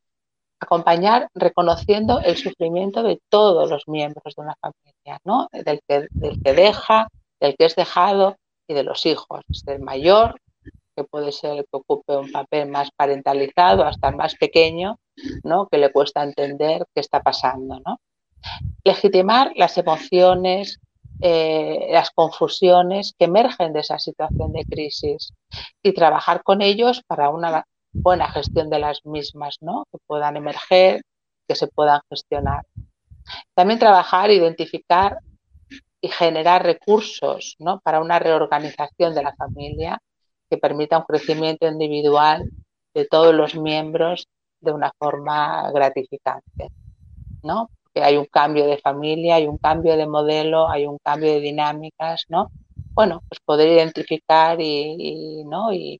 Acompañar 0.60 1.30
reconociendo 1.34 2.20
el 2.20 2.36
sufrimiento 2.36 3.04
de 3.04 3.20
todos 3.30 3.70
los 3.70 3.88
miembros 3.88 4.36
de 4.36 4.42
una 4.42 4.56
familia, 4.60 5.20
¿no? 5.24 5.48
Del 5.52 5.82
que, 5.88 6.08
del 6.12 6.42
deja, 6.42 7.08
del 7.40 7.56
que 7.56 7.66
es 7.66 7.76
dejado 7.76 8.36
y 8.68 8.74
de 8.74 8.84
los 8.84 9.06
hijos, 9.06 9.42
desde 9.48 9.76
el 9.76 9.82
mayor, 9.82 10.40
que 10.96 11.04
puede 11.06 11.32
ser 11.32 11.60
el 11.60 11.64
que 11.64 11.78
ocupe 11.78 12.18
un 12.18 12.32
papel 12.32 12.70
más 12.70 12.92
parentalizado, 12.92 13.86
hasta 13.86 14.10
el 14.10 14.16
más 14.18 14.36
pequeño, 14.36 15.00
¿no? 15.44 15.68
que 15.68 15.78
le 15.78 15.92
cuesta 15.92 16.24
entender 16.24 16.86
qué 16.94 17.00
está 17.00 17.22
pasando. 17.22 17.80
¿no? 17.86 18.00
Legitimar 18.84 19.52
las 19.56 19.78
emociones, 19.78 20.80
eh, 21.22 21.90
las 21.92 22.12
confusiones 22.12 23.14
que 23.18 23.26
emergen 23.26 23.74
de 23.74 23.82
esa 23.82 24.00
situación 24.00 24.54
de 24.54 24.64
crisis 24.66 25.34
y 25.84 25.94
trabajar 25.94 26.44
con 26.44 26.62
ellos 26.62 27.04
para 27.08 27.30
una 27.30 27.66
buena 27.92 28.30
gestión 28.32 28.70
de 28.70 28.80
las 28.80 29.06
mismas, 29.06 29.58
¿no? 29.62 29.86
que 29.92 29.98
puedan 30.06 30.38
emerger, 30.38 31.02
que 31.48 31.56
se 31.56 31.68
puedan 31.68 32.00
gestionar. 32.10 32.66
También 33.54 33.80
trabajar, 33.80 34.32
identificar 34.32 35.18
y 36.02 36.08
generar 36.08 36.64
recursos 36.64 37.56
¿no? 37.60 37.80
para 37.82 38.00
una 38.00 38.20
reorganización 38.20 39.14
de 39.14 39.24
la 39.24 39.36
familia 39.36 40.02
que 40.50 40.58
permita 40.58 40.98
un 40.98 41.04
crecimiento 41.04 41.68
individual 41.68 42.50
de 42.94 43.06
todos 43.06 43.34
los 43.34 43.56
miembros 43.56 44.28
de 44.62 44.72
una 44.72 44.92
forma 44.98 45.72
gratificante, 45.72 46.70
¿no? 47.44 47.70
Que 48.00 48.06
hay 48.06 48.18
un 48.18 48.26
cambio 48.26 48.66
de 48.66 48.78
familia, 48.78 49.36
hay 49.36 49.46
un 49.48 49.58
cambio 49.58 49.98
de 49.98 50.08
modelo, 50.08 50.70
hay 50.70 50.86
un 50.86 50.98
cambio 51.00 51.34
de 51.34 51.42
dinámicas, 51.42 52.26
¿no? 52.30 52.50
Bueno, 52.94 53.22
pues 53.28 53.40
poder 53.44 53.68
identificar 53.68 54.60
y, 54.62 55.44
¿no? 55.46 55.74
y, 55.74 56.00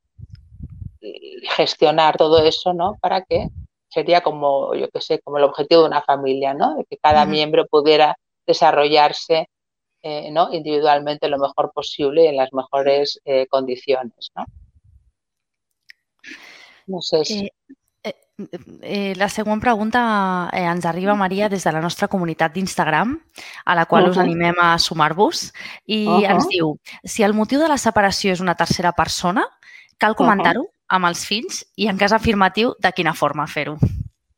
gestionar 1.56 2.18
todo 2.18 2.44
eso, 2.44 2.74
¿no? 2.74 2.98
Para 3.02 3.24
que 3.24 3.48
sería 3.90 4.22
como, 4.22 4.76
yo 4.76 4.90
qué 4.90 5.02
sé, 5.02 5.20
como 5.20 5.38
el 5.38 5.44
objetivo 5.44 5.82
de 5.82 5.88
una 5.88 6.02
familia, 6.02 6.54
¿no? 6.54 6.76
De 6.76 6.86
que 6.86 6.98
cada 6.98 7.26
miembro 7.26 7.66
pudiera 7.68 8.18
desarrollarse 8.46 9.50
eh, 10.02 10.32
¿no? 10.32 10.54
individualmente 10.54 11.28
lo 11.28 11.38
mejor 11.38 11.72
posible 11.74 12.24
y 12.24 12.28
en 12.28 12.38
las 12.38 12.54
mejores 12.54 13.20
eh, 13.26 13.48
condiciones. 13.48 14.32
No, 14.36 14.46
no 16.88 17.02
sé 17.02 17.26
si... 17.26 17.50
Eh, 18.82 19.14
la 19.20 19.28
següent 19.28 19.60
pregunta 19.60 20.02
eh, 20.54 20.64
ens 20.64 20.86
arriba, 20.88 21.16
Maria, 21.20 21.50
des 21.52 21.66
de 21.66 21.74
la 21.76 21.82
nostra 21.84 22.08
comunitat 22.08 22.54
d'Instagram, 22.56 23.18
a 23.66 23.76
la 23.76 23.86
qual 23.86 24.04
uh 24.04 24.08
-huh. 24.08 24.12
us 24.12 24.18
animem 24.18 24.56
a 24.60 24.78
sumar-vos, 24.78 25.54
i 25.86 26.08
uh 26.08 26.20
-huh. 26.20 26.32
ens 26.32 26.48
diu, 26.48 26.78
si 27.04 27.24
el 27.24 27.34
motiu 27.34 27.60
de 27.60 27.68
la 27.68 27.78
separació 27.78 28.32
és 28.32 28.40
una 28.40 28.56
tercera 28.56 28.92
persona, 28.94 29.46
cal 29.98 30.16
comentar-ho 30.16 30.62
uh 30.62 30.68
-huh. 30.68 30.96
amb 30.96 31.06
els 31.06 31.26
fills 31.26 31.66
i, 31.76 31.88
en 31.88 31.98
cas 31.98 32.14
afirmatiu, 32.14 32.76
de 32.80 32.92
quina 32.92 33.14
forma 33.14 33.48
fer-ho? 33.48 33.78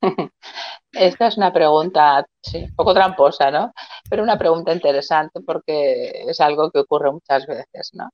Esta 0.93 1.27
es 1.27 1.37
una 1.37 1.53
pregunta, 1.53 2.25
sí, 2.41 2.63
un 2.63 2.75
poco 2.75 2.93
tramposa, 2.93 3.51
¿no? 3.51 3.71
Pero 4.09 4.23
una 4.23 4.37
pregunta 4.37 4.73
interesante 4.73 5.39
porque 5.45 6.25
es 6.27 6.39
algo 6.41 6.71
que 6.71 6.79
ocurre 6.79 7.11
muchas 7.11 7.45
veces, 7.45 7.91
¿no? 7.93 8.09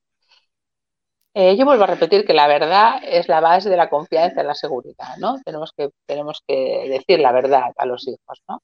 Eh, 1.34 1.56
yo 1.56 1.64
vuelvo 1.64 1.84
a 1.84 1.86
repetir 1.86 2.24
que 2.26 2.34
la 2.34 2.48
verdad 2.48 3.00
es 3.04 3.28
la 3.28 3.40
base 3.40 3.70
de 3.70 3.76
la 3.76 3.90
confianza 3.90 4.42
y 4.42 4.46
la 4.46 4.54
seguridad, 4.54 5.16
¿no? 5.18 5.38
Tenemos 5.44 5.72
que, 5.76 5.90
tenemos 6.06 6.42
que 6.46 6.88
decir 6.88 7.20
la 7.20 7.32
verdad 7.32 7.72
a 7.76 7.86
los 7.86 8.06
hijos, 8.08 8.42
¿no? 8.48 8.62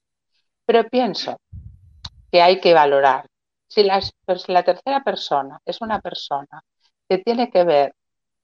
Pero 0.67 0.89
pienso 0.89 1.39
que 2.33 2.43
hay 2.43 2.61
que 2.61 2.75
valorar 2.75 3.27
si 3.69 3.85
la, 3.85 4.01
la 4.49 4.63
tercera 4.65 5.03
persona 5.05 5.61
es 5.65 5.81
una 5.81 6.01
persona 6.01 6.63
que 7.09 7.19
tiene 7.19 7.51
que 7.51 7.65
ver 7.65 7.95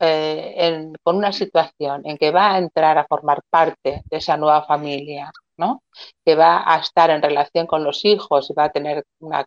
eh, 0.00 0.92
con 1.02 1.16
una 1.16 1.32
situación 1.32 2.02
en 2.04 2.16
que 2.18 2.30
va 2.30 2.52
a 2.54 2.58
entrar 2.58 2.98
a 2.98 3.06
formar 3.06 3.42
parte 3.50 4.02
de 4.06 4.16
esa 4.16 4.36
nueva 4.36 4.64
familia, 4.64 5.30
¿no? 5.56 5.82
que 6.24 6.34
va 6.36 6.62
a 6.66 6.80
estar 6.80 7.10
en 7.10 7.22
relación 7.22 7.66
con 7.66 7.84
los 7.84 8.04
hijos 8.04 8.50
y 8.50 8.54
va 8.54 8.64
a 8.64 8.72
tener 8.72 9.04
unas 9.20 9.44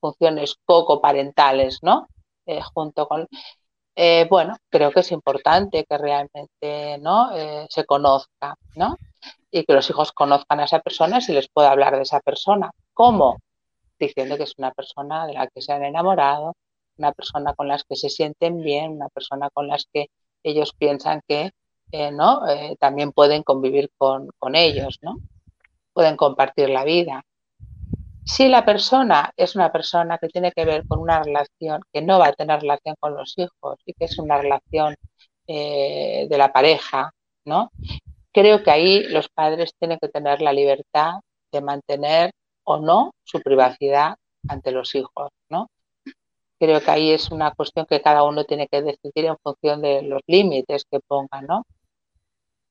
funciones 0.00 0.56
coco-parentales, 0.64 1.80
¿no? 1.82 2.06
Eh, 2.46 2.60
junto 2.74 3.08
con 3.08 3.26
eh, 4.00 4.28
bueno, 4.30 4.56
creo 4.70 4.92
que 4.92 5.00
es 5.00 5.10
importante 5.10 5.84
que 5.84 5.98
realmente 5.98 6.98
¿no? 7.00 7.36
Eh, 7.36 7.66
se 7.68 7.84
conozca, 7.84 8.56
¿no? 8.76 8.96
Y 9.50 9.64
que 9.64 9.72
los 9.72 9.90
hijos 9.90 10.12
conozcan 10.12 10.60
a 10.60 10.66
esa 10.66 10.78
persona 10.78 11.18
y 11.18 11.22
se 11.22 11.32
les 11.32 11.48
pueda 11.48 11.72
hablar 11.72 11.96
de 11.96 12.02
esa 12.02 12.20
persona. 12.20 12.70
¿Cómo? 12.94 13.38
Diciendo 13.98 14.36
que 14.36 14.44
es 14.44 14.54
una 14.56 14.70
persona 14.70 15.26
de 15.26 15.32
la 15.32 15.48
que 15.48 15.60
se 15.62 15.72
han 15.72 15.82
enamorado, 15.82 16.54
una 16.96 17.10
persona 17.10 17.54
con 17.54 17.66
la 17.66 17.76
que 17.88 17.96
se 17.96 18.08
sienten 18.08 18.62
bien, 18.62 18.92
una 18.92 19.08
persona 19.08 19.50
con 19.50 19.66
la 19.66 19.76
que 19.92 20.10
ellos 20.44 20.74
piensan 20.74 21.20
que 21.26 21.50
eh, 21.90 22.12
¿no? 22.12 22.42
también 22.78 23.10
pueden 23.10 23.42
convivir 23.42 23.90
con, 23.98 24.28
con 24.38 24.54
ellos, 24.54 25.00
¿no? 25.02 25.16
Pueden 25.92 26.16
compartir 26.16 26.70
la 26.70 26.84
vida. 26.84 27.24
Si 28.28 28.46
la 28.46 28.64
persona 28.64 29.32
es 29.36 29.56
una 29.56 29.72
persona 29.72 30.18
que 30.18 30.28
tiene 30.28 30.52
que 30.52 30.66
ver 30.66 30.86
con 30.86 30.98
una 31.00 31.22
relación 31.22 31.80
que 31.92 32.02
no 32.02 32.18
va 32.18 32.28
a 32.28 32.32
tener 32.34 32.60
relación 32.60 32.94
con 33.00 33.14
los 33.14 33.32
hijos 33.38 33.80
y 33.86 33.94
que 33.94 34.04
es 34.04 34.18
una 34.18 34.36
relación 34.36 34.94
eh, 35.46 36.26
de 36.28 36.38
la 36.38 36.52
pareja, 36.52 37.10
¿no? 37.46 37.70
Creo 38.32 38.62
que 38.62 38.70
ahí 38.70 39.04
los 39.08 39.30
padres 39.30 39.72
tienen 39.78 39.98
que 39.98 40.08
tener 40.08 40.42
la 40.42 40.52
libertad 40.52 41.20
de 41.50 41.62
mantener 41.62 42.32
o 42.64 42.78
no 42.78 43.12
su 43.24 43.40
privacidad 43.40 44.16
ante 44.46 44.72
los 44.72 44.94
hijos, 44.94 45.30
¿no? 45.48 45.70
Creo 46.60 46.82
que 46.82 46.90
ahí 46.90 47.12
es 47.12 47.30
una 47.30 47.52
cuestión 47.52 47.86
que 47.86 48.02
cada 48.02 48.24
uno 48.24 48.44
tiene 48.44 48.68
que 48.68 48.82
decidir 48.82 49.24
en 49.24 49.38
función 49.42 49.80
de 49.80 50.02
los 50.02 50.20
límites 50.26 50.84
que 50.90 51.00
ponga, 51.00 51.40
¿no? 51.40 51.64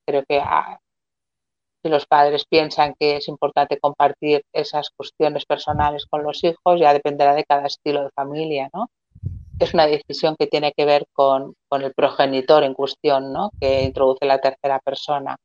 Creo 0.05 0.23
que 0.27 0.39
ah, 0.39 0.79
si 1.87 1.91
los 1.91 2.05
padres 2.05 2.45
piensan 2.45 2.95
que 2.99 3.17
es 3.17 3.29
importante 3.29 3.79
compartir 3.79 4.43
esas 4.51 4.89
cuestiones 4.89 5.45
personales 5.45 6.05
con 6.05 6.21
los 6.23 6.43
hijos, 6.43 6.79
ya 6.79 6.93
dependerá 6.93 7.33
de 7.33 7.45
cada 7.45 7.67
estilo 7.67 8.03
de 8.03 8.11
familia, 8.11 8.69
¿no? 8.73 8.89
Es 9.59 9.73
una 9.73 9.87
decisión 9.87 10.35
que 10.37 10.47
tiene 10.47 10.73
que 10.73 10.85
ver 10.85 11.07
con, 11.13 11.55
el 11.71 11.93
progenitor 11.93 12.63
en 12.63 12.73
cuestión, 12.73 13.31
¿no? 13.31 13.51
Que 13.59 13.83
introduce 13.83 14.25
la 14.25 14.39
tercera 14.39 14.79
persona. 14.79 15.37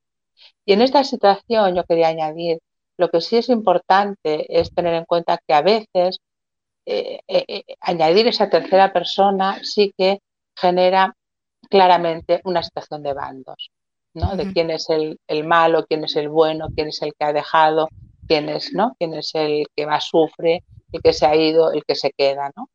Y 0.66 0.72
en 0.72 0.82
esta 0.82 1.04
situación 1.04 1.76
yo 1.76 1.84
quería 1.84 2.08
añadir, 2.08 2.58
lo 2.98 3.08
que 3.08 3.20
sí 3.20 3.36
es 3.36 3.48
importante 3.48 4.60
es 4.60 4.74
tener 4.74 4.94
en 4.94 5.04
cuenta 5.04 5.38
que 5.46 5.54
a 5.54 5.62
veces 5.62 6.18
eh, 6.86 7.20
eh, 7.28 7.44
eh, 7.48 7.64
añadir 7.80 8.26
esa 8.26 8.50
tercera 8.50 8.92
persona 8.92 9.60
sí 9.62 9.94
que 9.96 10.20
genera 10.56 11.14
claramente 11.70 12.40
una 12.44 12.62
situación 12.62 13.02
de 13.04 13.14
bandos. 13.14 13.70
¿No? 14.14 14.36
De 14.36 14.52
quién 14.52 14.70
es 14.70 14.88
el, 14.90 15.18
malo, 15.44 15.86
quién 15.86 16.04
es 16.04 16.16
el 16.16 16.28
bueno, 16.28 16.68
quién 16.74 16.88
es 16.88 17.02
el 17.02 17.12
que 17.14 17.24
ha 17.24 17.32
dejado, 17.32 17.88
quién 18.26 18.48
es, 18.48 18.72
¿no? 18.72 18.94
Quién 18.98 19.14
es 19.14 19.34
el 19.34 19.66
que 19.74 19.86
más 19.86 20.04
sufre, 20.04 20.64
el 20.92 21.02
que 21.02 21.12
se 21.12 21.26
ha 21.26 21.36
ido, 21.36 21.72
el 21.72 21.84
que 21.84 21.94
se 21.94 22.12
queda, 22.12 22.50
¿no? 22.56 22.68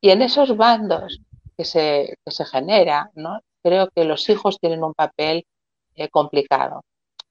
Y 0.00 0.10
en 0.10 0.22
esos 0.22 0.56
bandos 0.56 1.20
que 1.56 1.64
se, 1.64 2.16
que 2.24 2.30
se 2.30 2.44
genera, 2.44 3.10
¿no? 3.14 3.40
Creo 3.62 3.88
que 3.94 4.04
los 4.04 4.28
hijos 4.28 4.58
tienen 4.60 4.82
un 4.82 4.94
papel 4.94 5.46
eh, 5.94 6.08
complicado. 6.08 6.84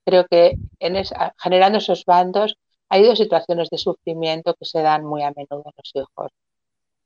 Creo 0.04 0.26
que 0.26 0.56
en 0.80 1.02
generando 1.38 1.78
esos 1.78 2.04
bandos 2.04 2.56
hay 2.88 3.04
dos 3.04 3.18
situaciones 3.18 3.70
de 3.70 3.78
sufrimiento 3.78 4.54
que 4.54 4.64
se 4.64 4.82
dan 4.82 5.04
muy 5.04 5.22
a 5.22 5.32
menudo 5.36 5.62
en 5.66 5.72
los 5.76 5.92
hijos. 5.94 6.32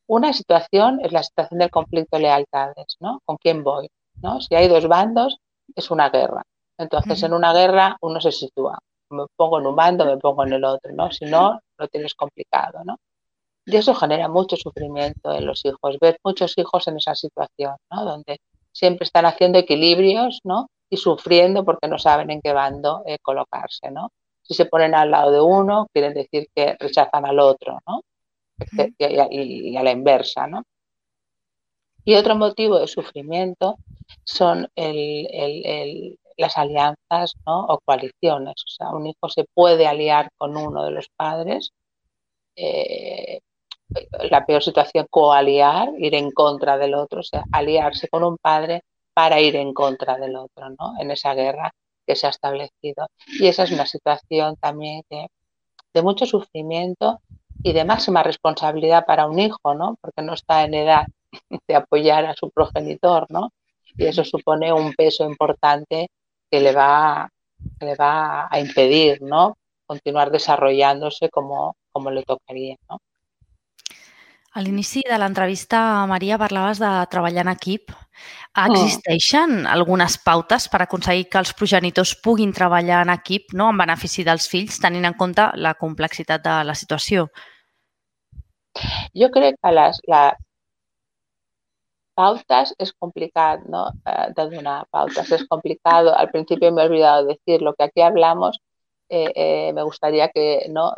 Una 0.06 0.32
situación 0.32 1.00
es 1.02 1.12
la 1.12 1.22
situación 1.22 1.58
del 1.58 1.70
conflicto 1.70 2.16
de 2.16 2.24
lealtades, 2.24 2.96
¿no? 3.00 3.20
¿Con 3.24 3.36
quién 3.38 3.64
voy? 3.64 3.88
¿no? 4.22 4.40
Si 4.40 4.54
hay 4.54 4.68
dos 4.68 4.88
bandos, 4.88 5.38
es 5.74 5.90
una 5.90 6.10
guerra. 6.10 6.42
Entonces, 6.78 7.22
en 7.22 7.32
una 7.32 7.52
guerra 7.52 7.96
uno 8.00 8.20
se 8.20 8.32
sitúa. 8.32 8.78
Me 9.10 9.24
pongo 9.36 9.60
en 9.60 9.66
un 9.66 9.76
bando, 9.76 10.04
me 10.04 10.16
pongo 10.18 10.44
en 10.44 10.54
el 10.54 10.64
otro, 10.64 10.92
¿no? 10.92 11.10
Si 11.10 11.24
no, 11.24 11.60
lo 11.78 11.88
tienes 11.88 12.14
complicado, 12.14 12.84
¿no? 12.84 12.98
Y 13.64 13.76
eso 13.76 13.94
genera 13.94 14.28
mucho 14.28 14.56
sufrimiento 14.56 15.32
en 15.32 15.46
los 15.46 15.64
hijos. 15.64 15.98
Ver 16.00 16.18
muchos 16.24 16.56
hijos 16.58 16.86
en 16.88 16.96
esa 16.98 17.14
situación, 17.14 17.76
¿no? 17.90 18.04
Donde 18.04 18.40
siempre 18.72 19.04
están 19.04 19.26
haciendo 19.26 19.58
equilibrios, 19.58 20.40
¿no? 20.44 20.68
Y 20.90 20.96
sufriendo 20.98 21.64
porque 21.64 21.88
no 21.88 21.98
saben 21.98 22.30
en 22.30 22.40
qué 22.40 22.52
bando 22.52 23.02
eh, 23.06 23.18
colocarse, 23.20 23.90
¿no? 23.90 24.10
Si 24.42 24.54
se 24.54 24.66
ponen 24.66 24.94
al 24.94 25.10
lado 25.10 25.32
de 25.32 25.40
uno, 25.40 25.88
quieren 25.92 26.14
decir 26.14 26.48
que 26.54 26.76
rechazan 26.78 27.26
al 27.26 27.40
otro, 27.40 27.80
¿no? 27.86 28.02
y, 28.98 29.76
a 29.76 29.82
la 29.82 29.90
inversa, 29.90 30.46
¿no? 30.46 30.62
Y 32.06 32.14
otro 32.14 32.36
motivo 32.36 32.78
de 32.78 32.86
sufrimiento 32.86 33.78
son 34.22 34.70
las 36.36 36.56
alianzas 36.56 37.34
o 37.44 37.80
coaliciones. 37.84 38.54
O 38.64 38.68
sea, 38.68 38.90
un 38.90 39.08
hijo 39.08 39.28
se 39.28 39.44
puede 39.52 39.88
aliar 39.88 40.30
con 40.38 40.56
uno 40.56 40.84
de 40.84 40.92
los 40.92 41.08
padres. 41.16 41.72
Eh, 42.54 43.40
la 44.30 44.46
peor 44.46 44.62
situación, 44.62 45.08
coaliar, 45.10 45.88
ir 45.98 46.14
en 46.14 46.30
contra 46.30 46.78
del 46.78 46.94
otro, 46.94 47.20
o 47.20 47.24
sea, 47.24 47.42
aliarse 47.50 48.08
con 48.08 48.22
un 48.22 48.36
padre 48.38 48.82
para 49.12 49.40
ir 49.40 49.56
en 49.56 49.74
contra 49.74 50.16
del 50.16 50.36
otro, 50.36 50.70
¿no? 50.78 50.94
En 51.00 51.10
esa 51.10 51.34
guerra 51.34 51.72
que 52.06 52.14
se 52.14 52.28
ha 52.28 52.30
establecido. 52.30 53.08
Y 53.40 53.48
esa 53.48 53.64
es 53.64 53.72
una 53.72 53.86
situación 53.86 54.54
también 54.60 55.02
de, 55.10 55.26
de 55.92 56.02
mucho 56.02 56.24
sufrimiento 56.24 57.20
y 57.64 57.72
de 57.72 57.84
máxima 57.84 58.22
responsabilidad 58.22 59.06
para 59.06 59.26
un 59.26 59.40
hijo, 59.40 59.74
¿no? 59.74 59.96
Porque 60.00 60.22
no 60.22 60.34
está 60.34 60.62
en 60.62 60.74
edad 60.74 61.06
de 61.68 61.74
apoyar 61.74 62.24
a 62.26 62.34
su 62.34 62.50
progenitor, 62.50 63.26
¿no? 63.30 63.52
Y 63.96 64.04
eso 64.06 64.24
supone 64.24 64.72
un 64.72 64.92
peso 64.94 65.24
importante 65.24 66.08
que 66.50 66.60
le 66.60 66.72
va, 66.72 67.28
le 67.80 67.94
va 67.94 68.48
a 68.50 68.60
impedir, 68.60 69.22
¿no? 69.22 69.56
Continuar 69.86 70.30
desarrollándose 70.30 71.30
como, 71.30 71.76
como 71.92 72.10
le 72.10 72.22
tocaria, 72.22 72.76
no? 72.88 73.00
A 74.56 74.62
l'inici 74.64 75.02
de 75.04 75.18
l'entrevista, 75.20 75.78
Maria, 76.08 76.38
parlaves 76.40 76.78
de 76.80 76.90
treballar 77.12 77.42
en 77.44 77.50
equip. 77.52 77.90
Existeixen 78.56 79.66
algunes 79.68 80.16
pautes 80.24 80.64
per 80.72 80.80
aconseguir 80.80 81.26
que 81.28 81.42
els 81.42 81.52
progenitors 81.58 82.14
puguin 82.24 82.54
treballar 82.56 83.02
en 83.04 83.12
equip 83.12 83.52
no? 83.52 83.66
en 83.68 83.82
benefici 83.82 84.24
dels 84.24 84.48
fills, 84.48 84.78
tenint 84.80 85.04
en 85.04 85.16
compte 85.20 85.50
la 85.60 85.74
complexitat 85.76 86.46
de 86.46 86.54
la 86.70 86.76
situació? 86.80 87.26
Jo 89.12 89.28
crec 89.34 89.60
que 89.60 89.74
les, 89.76 90.00
la, 90.08 90.22
pautas 92.16 92.74
es 92.78 92.92
complicado, 92.94 93.62
¿no? 93.68 93.90
Eh, 94.06 94.32
de 94.34 94.58
una 94.58 94.84
pautas 94.90 95.30
es 95.32 95.46
complicado. 95.46 96.16
Al 96.16 96.30
principio 96.30 96.72
me 96.72 96.82
he 96.82 96.86
olvidado 96.86 97.26
decir 97.26 97.62
lo 97.62 97.74
que 97.74 97.84
aquí 97.84 98.00
hablamos. 98.00 98.60
Eh, 99.08 99.32
eh, 99.36 99.72
me 99.74 99.82
gustaría 99.84 100.30
que 100.30 100.66
no 100.70 100.94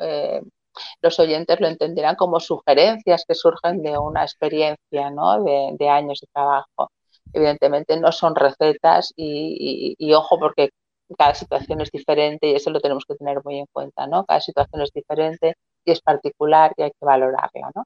los 1.02 1.18
oyentes 1.18 1.60
lo 1.60 1.66
entendieran 1.68 2.16
como 2.16 2.40
sugerencias 2.40 3.24
que 3.26 3.34
surgen 3.34 3.82
de 3.82 3.98
una 3.98 4.22
experiencia 4.22 5.10
¿no? 5.10 5.42
de, 5.42 5.88
años 5.88 6.20
de 6.20 6.28
trabajo. 6.32 6.90
Evidentemente 7.32 7.98
no 7.98 8.12
son 8.12 8.34
recetas 8.36 9.12
y, 9.16 9.96
ojo 10.14 10.38
porque 10.38 10.70
cada 11.18 11.34
situación 11.34 11.80
es 11.80 11.90
diferente 11.90 12.48
y 12.48 12.54
eso 12.54 12.70
lo 12.70 12.80
tenemos 12.80 13.04
que 13.06 13.14
tener 13.16 13.38
muy 13.44 13.58
en 13.58 13.66
cuenta, 13.72 14.06
¿no? 14.06 14.24
Cada 14.26 14.40
situación 14.40 14.82
es 14.82 14.92
diferente 14.92 15.54
y 15.84 15.92
es 15.92 16.00
particular 16.02 16.72
y 16.76 16.82
hay 16.82 16.90
que 16.90 17.06
valorarla, 17.06 17.70
¿no? 17.74 17.84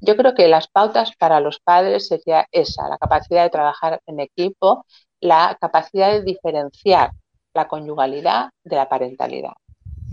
Yo 0.00 0.16
creo 0.16 0.34
que 0.34 0.48
las 0.48 0.68
pautas 0.68 1.12
para 1.16 1.40
los 1.40 1.60
padres 1.60 2.08
sería 2.08 2.46
esa, 2.52 2.88
la 2.88 2.98
capacidad 2.98 3.42
de 3.42 3.50
trabajar 3.50 4.00
en 4.06 4.20
equipo, 4.20 4.86
la 5.20 5.56
capacidad 5.60 6.10
de 6.12 6.22
diferenciar 6.22 7.12
la 7.54 7.68
conyugalidad 7.68 8.50
de 8.64 8.76
la 8.76 8.88
parentalidad. 8.88 9.52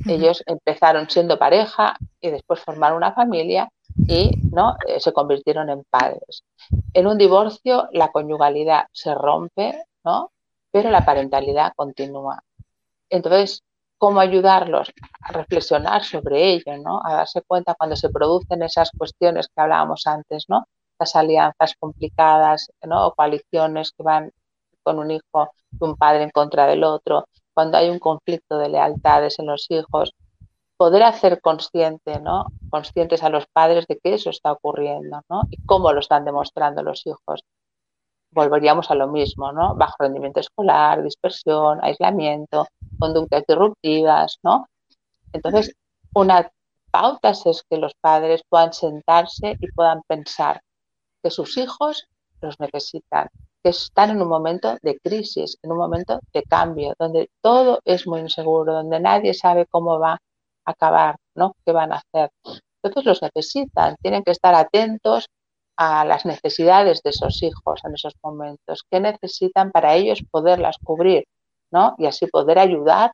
Ellos 0.06 0.44
empezaron 0.46 1.10
siendo 1.10 1.40
pareja 1.40 1.98
y 2.22 2.30
después 2.30 2.60
formaron 2.62 2.98
una 2.98 3.14
familia 3.14 3.70
y 4.08 4.32
¿no? 4.52 4.76
Eh, 4.88 5.00
se 5.00 5.12
convirtieron 5.12 5.70
en 5.70 5.84
padres. 5.90 6.44
En 6.94 7.08
un 7.08 7.18
divorcio 7.18 7.90
la 7.92 8.12
conyugalidad 8.12 8.86
se 8.92 9.14
rompe, 9.16 9.84
¿no? 10.04 10.32
pero 10.72 10.92
la 10.92 11.06
parentalidad 11.06 11.74
continúa. 11.76 12.44
Entonces, 13.10 13.64
¿cómo 13.98 14.20
ayudarlos 14.20 14.92
a 15.22 15.32
reflexionar 15.34 16.04
sobre 16.04 16.54
ello, 16.54 16.78
¿no? 16.78 17.02
a 17.04 17.14
darse 17.14 17.42
cuenta 17.42 17.76
cuando 17.76 17.96
se 17.96 18.10
producen 18.10 18.64
esas 18.64 18.92
cuestiones 18.98 19.48
que 19.48 19.62
hablábamos 19.62 20.06
antes, 20.08 20.46
¿no? 20.48 20.66
las 21.00 21.16
alianzas 21.16 21.76
complicadas 21.80 22.72
¿no? 22.86 23.08
o 23.08 23.14
coaliciones 23.14 23.92
que 23.92 24.04
van 24.04 24.32
con 24.84 25.00
un 25.00 25.12
hijo 25.12 25.52
de 25.72 25.86
un 25.86 25.96
padre 25.96 26.24
en 26.24 26.30
contra 26.30 26.66
del 26.68 26.84
otro, 26.84 27.26
cuando 27.54 27.78
hay 27.78 27.90
un 27.90 28.00
conflicto 28.00 28.58
de 28.58 28.70
lealtades 28.70 29.40
en 29.40 29.48
los 29.48 29.66
hijos, 29.70 30.14
poder 30.78 31.04
hacer 31.04 31.42
consciente, 31.42 32.20
¿no? 32.20 32.46
conscientes 32.70 33.24
a 33.24 33.30
los 33.30 33.48
padres 33.48 33.86
de 33.88 33.98
que 33.98 34.14
eso 34.14 34.30
está 34.30 34.52
ocurriendo 34.52 35.22
¿no? 35.30 35.42
y 35.50 35.58
cómo 35.66 35.92
lo 35.92 36.00
están 36.00 36.24
demostrando 36.24 36.84
los 36.84 37.06
hijos. 37.08 37.44
Volveríamos 38.38 38.92
a 38.92 38.94
lo 38.94 39.08
mismo, 39.08 39.52
¿no? 39.52 39.74
Bajo 39.74 39.96
rendimiento 39.98 40.40
escolar, 40.40 41.02
dispersión, 41.02 41.80
aislamiento, 41.82 42.68
conductas 43.00 43.44
disruptivas, 43.48 44.38
¿no? 44.44 44.68
Entonces, 45.34 45.74
una 46.14 46.48
pauta 46.92 47.32
es 47.32 47.64
que 47.68 47.78
los 47.78 47.96
padres 48.00 48.44
puedan 48.48 48.74
sentarse 48.74 49.58
y 49.60 49.72
puedan 49.72 50.04
pensar 50.08 50.62
que 51.24 51.32
sus 51.32 51.58
hijos 51.58 52.06
los 52.40 52.60
necesitan, 52.60 53.28
que 53.64 53.72
están 53.72 54.12
en 54.12 54.22
un 54.22 54.30
momento 54.30 54.78
de 54.84 55.00
crisis, 55.00 55.58
en 55.64 55.72
un 55.72 55.80
momento 55.80 56.20
de 56.32 56.44
cambio, 56.44 56.94
donde 57.00 57.32
todo 57.42 57.80
es 57.86 58.06
muy 58.06 58.20
inseguro, 58.20 58.72
donde 58.72 59.00
nadie 59.00 59.34
sabe 59.34 59.66
cómo 59.66 59.98
va 59.98 60.12
a 60.12 60.20
acabar, 60.64 61.16
¿no? 61.34 61.56
¿Qué 61.66 61.72
van 61.72 61.92
a 61.92 62.04
hacer? 62.04 62.30
Entonces 62.84 63.04
los 63.04 63.20
necesitan, 63.24 63.96
tienen 64.00 64.24
que 64.24 64.30
estar 64.30 64.54
atentos 64.54 65.28
a 65.78 66.06
las 66.06 66.26
necesidades 66.26 67.02
de 67.04 67.12
esos 67.12 67.42
hijos 67.44 67.82
en 67.86 67.94
esos 67.94 68.14
momentos, 68.24 68.84
qué 68.90 69.00
necesitan 69.00 69.72
para 69.72 69.96
ellos 69.96 70.24
poderlas 70.32 70.78
cubrir, 70.84 71.26
¿no? 71.72 71.96
Y 71.98 72.08
así 72.08 72.28
poder 72.28 72.60
ayudar, 72.60 73.12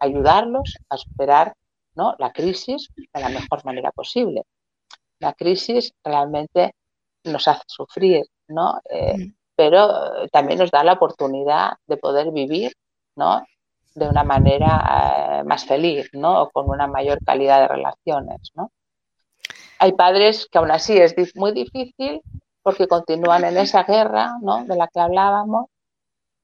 ayudarlos 0.00 0.76
a 0.88 0.96
superar 0.96 1.54
¿no? 1.94 2.14
la 2.18 2.32
crisis 2.32 2.88
de 2.96 3.20
la 3.20 3.28
mejor 3.28 3.64
manera 3.64 3.92
posible. 3.92 4.44
La 5.18 5.32
crisis 5.34 5.92
realmente 6.04 6.74
nos 7.24 7.46
hace 7.46 7.62
sufrir, 7.66 8.24
¿no? 8.48 8.80
Eh, 8.88 9.32
pero 9.54 10.26
también 10.32 10.58
nos 10.58 10.70
da 10.70 10.82
la 10.82 10.94
oportunidad 10.94 11.72
de 11.86 11.96
poder 11.98 12.32
vivir, 12.32 12.72
¿no? 13.16 13.44
De 13.94 14.08
una 14.08 14.24
manera 14.24 15.40
eh, 15.40 15.44
más 15.44 15.66
feliz, 15.66 16.08
¿no? 16.12 16.42
O 16.42 16.50
con 16.50 16.70
una 16.70 16.86
mayor 16.86 17.18
calidad 17.24 17.60
de 17.60 17.68
relaciones, 17.68 18.50
¿no? 18.54 18.70
Hay 19.82 19.92
padres 19.92 20.46
que 20.52 20.58
aún 20.58 20.70
así 20.70 20.98
es 20.98 21.14
muy 21.36 21.52
difícil 21.52 22.20
porque 22.62 22.86
continúan 22.86 23.44
en 23.44 23.56
esa 23.56 23.82
guerra, 23.84 24.36
¿no? 24.42 24.64
De 24.66 24.76
la 24.76 24.88
que 24.88 25.00
hablábamos. 25.00 25.68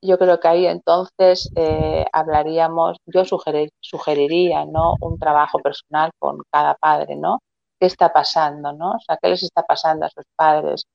Yo 0.01 0.16
creo 0.18 0.40
que 0.40 0.49
ahí 0.49 0.66
entonces 0.66 1.51
eh, 1.55 2.07
hablaríamos, 2.14 2.96
yo 3.05 3.25
sugeriría, 3.27 4.64
¿no? 4.64 4.94
Un 5.01 5.18
trabajo 5.18 5.59
personal 5.59 6.12
con 6.18 6.38
cada 6.51 6.77
padre, 6.77 7.16
¿no? 7.16 7.40
¿Qué 7.79 7.87
está 7.87 8.11
pasando, 8.11 8.72
no? 8.72 8.92
O 8.92 9.01
sea, 9.01 9.18
¿qué 9.20 9.29
les 9.29 9.42
está 9.42 9.62
pasando 9.64 10.07
a 10.07 10.11
sus 10.11 10.25
padres? 10.35 10.87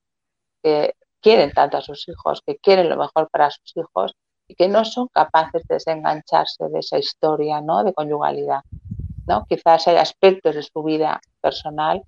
Que 0.64 0.96
quieren 1.22 1.52
tanto 1.52 1.78
a 1.78 1.82
sus 1.82 2.08
hijos, 2.10 2.42
que 2.44 2.58
quieren 2.58 2.90
lo 2.90 2.98
mejor 2.98 3.30
para 3.30 3.52
sus 3.52 3.78
hijos 3.78 4.14
y 4.48 4.56
que 4.56 4.68
no 4.68 4.84
son 4.86 5.10
capaces 5.14 5.62
de 5.68 5.76
desengancharse 5.76 6.70
de 6.70 6.80
esa 6.80 6.98
historia 6.98 7.62
¿no? 7.62 7.84
de 7.84 7.94
conyugalidad. 7.94 8.62
¿no? 9.28 9.46
Quizás 9.48 9.88
hay 9.88 9.98
aspectos 9.98 10.56
de 10.56 10.64
su 10.64 10.82
vida 10.82 11.22
personal 11.40 12.02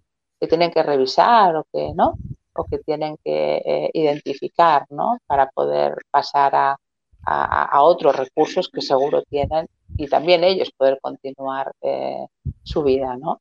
que 0.44 0.48
tienen 0.50 0.72
que 0.72 0.84
revisar 0.84 1.56
o 1.56 1.64
que 1.72 1.94
no 1.96 2.18
o 2.54 2.66
que 2.66 2.78
tienen 2.80 3.16
que 3.24 3.64
eh, 3.66 3.90
identificar 3.94 4.86
¿no? 4.90 5.18
para 5.26 5.50
poder 5.50 5.96
pasar 6.12 6.54
a, 6.54 6.78
a, 7.24 7.82
otros 7.82 8.14
recursos 8.14 8.70
que 8.70 8.82
seguro 8.82 9.24
tienen 9.24 9.70
y 9.96 10.08
también 10.08 10.44
ellos 10.44 10.70
poder 10.76 11.00
continuar 11.02 11.72
eh, 11.82 12.28
su 12.62 12.84
vida. 12.84 13.16
¿no? 13.16 13.40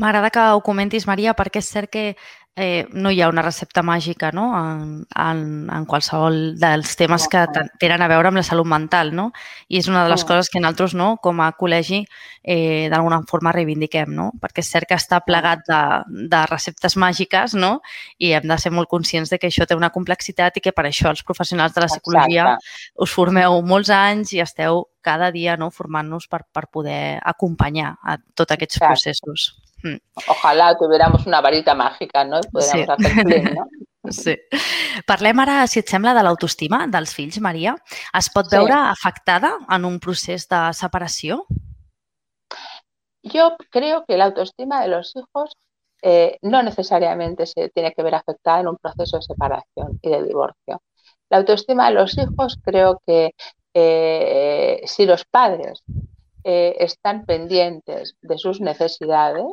M'agrada 0.00 0.30
que 0.30 0.40
ho 0.40 0.62
comentis, 0.64 1.04
Maria, 1.06 1.36
perquè 1.38 1.60
és 1.60 1.68
cert 1.70 1.92
que 1.92 2.16
eh, 2.56 2.86
no 2.92 3.10
hi 3.10 3.20
ha 3.20 3.28
una 3.28 3.42
recepta 3.42 3.82
màgica 3.82 4.30
no? 4.32 4.46
en, 4.54 5.06
en, 5.18 5.40
en 5.72 5.86
qualsevol 5.90 6.54
dels 6.60 6.94
temes 6.96 7.26
que 7.30 7.42
tenen 7.82 8.02
a 8.04 8.08
veure 8.10 8.30
amb 8.30 8.38
la 8.38 8.44
salut 8.46 8.68
mental. 8.70 9.10
No? 9.14 9.30
I 9.68 9.80
és 9.80 9.88
una 9.90 10.04
de 10.04 10.12
les 10.12 10.24
coses 10.24 10.50
que 10.50 10.62
nosaltres, 10.62 10.94
no, 10.94 11.16
com 11.22 11.42
a 11.42 11.50
col·legi, 11.58 12.04
eh, 12.42 12.86
d'alguna 12.92 13.22
forma 13.30 13.52
reivindiquem, 13.54 14.14
no? 14.14 14.30
perquè 14.40 14.62
és 14.62 14.70
cert 14.70 14.88
que 14.90 14.98
està 14.98 15.20
plegat 15.26 15.66
de, 15.68 15.82
de 16.30 16.44
receptes 16.50 16.98
màgiques 17.00 17.56
no? 17.58 17.78
i 18.18 18.34
hem 18.38 18.46
de 18.50 18.58
ser 18.60 18.72
molt 18.74 18.90
conscients 18.90 19.34
de 19.34 19.40
que 19.40 19.50
això 19.50 19.66
té 19.66 19.78
una 19.78 19.90
complexitat 19.94 20.58
i 20.58 20.64
que 20.64 20.74
per 20.76 20.86
això 20.88 21.10
els 21.10 21.24
professionals 21.26 21.74
de 21.74 21.82
la 21.82 21.90
psicologia 21.90 22.54
Exacte. 22.54 22.94
us 23.06 23.14
formeu 23.14 23.60
molts 23.66 23.90
anys 23.90 24.34
i 24.36 24.42
esteu 24.44 24.84
cada 25.04 25.30
dia 25.34 25.58
no, 25.60 25.68
formant-nos 25.74 26.30
per, 26.30 26.44
per 26.52 26.68
poder 26.72 27.18
acompanyar 27.20 27.96
a 28.00 28.16
tots 28.34 28.54
aquests 28.54 28.78
Exacte. 28.78 28.94
processos. 28.94 29.63
Mm. 29.84 30.00
Ojalá 30.28 30.76
tuviéramos 30.78 31.26
una 31.26 31.40
varita 31.40 31.74
màgica, 31.74 32.24
no? 32.24 32.38
I 32.40 32.62
sí. 32.62 32.80
hacer 32.80 33.24
plin, 33.24 33.54
no? 33.54 33.68
Sí. 34.10 34.34
Parlem 35.08 35.38
ara, 35.40 35.62
si 35.66 35.78
et 35.80 35.88
sembla, 35.88 36.12
de 36.12 36.22
l'autoestima 36.24 36.82
dels 36.92 37.14
fills, 37.16 37.38
Maria. 37.40 37.72
Es 38.12 38.28
pot 38.32 38.50
veure 38.52 38.74
sí. 38.74 38.90
afectada 38.90 39.54
en 39.76 39.86
un 39.88 39.96
procés 39.98 40.44
de 40.50 40.60
separació? 40.76 41.46
Yo 43.22 43.56
creo 43.70 44.04
que 44.04 44.18
la 44.18 44.26
autoestima 44.26 44.82
de 44.82 44.88
los 44.88 45.14
hijos 45.16 45.56
eh, 46.02 46.36
no 46.42 46.62
necesariamente 46.62 47.46
se 47.46 47.70
tiene 47.70 47.94
que 47.94 48.02
ver 48.02 48.14
afectada 48.14 48.60
en 48.60 48.68
un 48.68 48.76
proceso 48.76 49.16
de 49.16 49.22
separación 49.22 49.98
y 50.02 50.10
de 50.10 50.22
divorcio. 50.22 50.82
La 51.30 51.38
autoestima 51.38 51.88
de 51.88 51.94
los 51.94 52.18
hijos 52.18 52.58
creo 52.62 53.00
que 53.06 53.30
eh, 53.72 54.82
si 54.84 55.06
los 55.06 55.24
padres 55.24 55.82
eh, 56.44 56.76
están 56.78 57.24
pendientes 57.24 58.16
de 58.20 58.38
sus 58.38 58.60
necesidades 58.60 59.46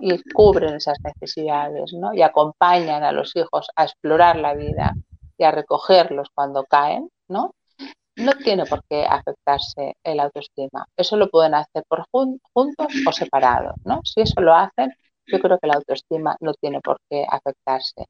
y 0.00 0.20
cubren 0.32 0.74
esas 0.74 0.98
necesidades 1.04 1.92
¿no? 1.92 2.12
y 2.12 2.22
acompañan 2.22 3.04
a 3.04 3.12
los 3.12 3.34
hijos 3.36 3.68
a 3.76 3.84
explorar 3.84 4.36
la 4.36 4.54
vida 4.54 4.94
y 5.38 5.44
a 5.44 5.52
recogerlos 5.52 6.28
cuando 6.34 6.64
caen, 6.64 7.08
¿no? 7.28 7.52
no 8.16 8.32
tiene 8.32 8.66
por 8.66 8.82
qué 8.88 9.04
afectarse 9.04 9.96
el 10.02 10.20
autoestima. 10.20 10.86
Eso 10.96 11.16
lo 11.16 11.28
pueden 11.30 11.54
hacer 11.54 11.84
por 11.88 12.04
juntos 12.10 12.88
o 13.06 13.12
separados. 13.12 13.74
¿no? 13.84 14.00
Si 14.04 14.20
eso 14.20 14.40
lo 14.40 14.54
hacen, 14.54 14.92
yo 15.26 15.40
creo 15.40 15.58
que 15.58 15.66
la 15.66 15.74
autoestima 15.74 16.36
no 16.40 16.54
tiene 16.54 16.80
por 16.80 16.98
qué 17.08 17.24
afectarse. 17.28 18.06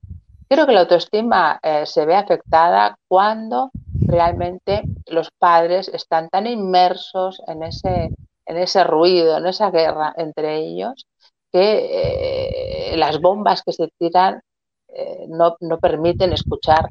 Creo 0.48 0.66
que 0.66 0.72
la 0.72 0.80
autoestima 0.80 1.58
eh, 1.62 1.86
se 1.86 2.04
ve 2.04 2.16
afectada 2.16 2.98
cuando 3.08 3.70
realmente 4.06 4.82
los 5.06 5.30
padres 5.38 5.88
están 5.88 6.28
tan 6.28 6.46
inmersos 6.46 7.42
en 7.46 7.62
ese, 7.62 8.10
en 8.46 8.56
ese 8.56 8.84
ruido, 8.84 9.38
en 9.38 9.46
esa 9.46 9.70
guerra 9.70 10.14
entre 10.16 10.56
ellos, 10.58 11.06
que 11.52 12.92
eh, 12.92 12.96
las 12.96 13.20
bombas 13.20 13.62
que 13.62 13.72
se 13.72 13.88
tiran 13.98 14.40
eh, 14.88 15.26
no, 15.28 15.56
no, 15.60 15.78
permiten 15.78 16.32
escuchar 16.32 16.88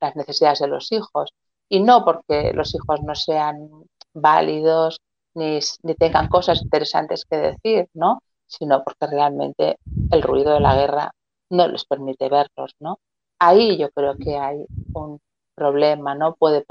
las 0.00 0.16
necesidades 0.16 0.60
de 0.60 0.68
los 0.68 0.92
hijos. 0.92 1.30
Y 1.68 1.80
no 1.80 2.04
porque 2.04 2.52
los 2.52 2.74
hijos 2.74 3.02
no 3.02 3.14
sean 3.14 3.68
válidos 4.14 4.98
ni, 5.34 5.58
ni 5.82 5.94
tengan 5.94 6.28
cosas 6.28 6.62
interesantes 6.62 7.24
que 7.24 7.36
decir, 7.36 7.88
¿no? 7.94 8.20
sino 8.46 8.82
porque 8.84 9.06
realmente 9.06 9.78
el 10.10 10.22
ruido 10.22 10.54
de 10.54 10.60
la 10.60 10.74
guerra 10.74 11.10
no 11.50 11.68
les 11.68 11.84
permite 11.84 12.28
verlos, 12.28 12.74
¿no? 12.80 12.98
Ahí 13.38 13.76
yo 13.76 13.90
creo 13.90 14.16
que 14.16 14.36
hay 14.36 14.64
un 14.94 15.20
problema, 15.56 16.14
¿no? 16.14 16.34
Puede, 16.34 16.64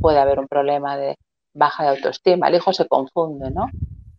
puede 0.00 0.18
haber 0.18 0.38
un 0.38 0.48
problema 0.48 0.96
de 0.96 1.16
baja 1.54 1.84
de 1.84 1.88
autoestima. 1.90 2.48
El 2.48 2.56
hijo 2.56 2.72
se 2.72 2.86
confunde, 2.86 3.50
¿no? 3.50 3.68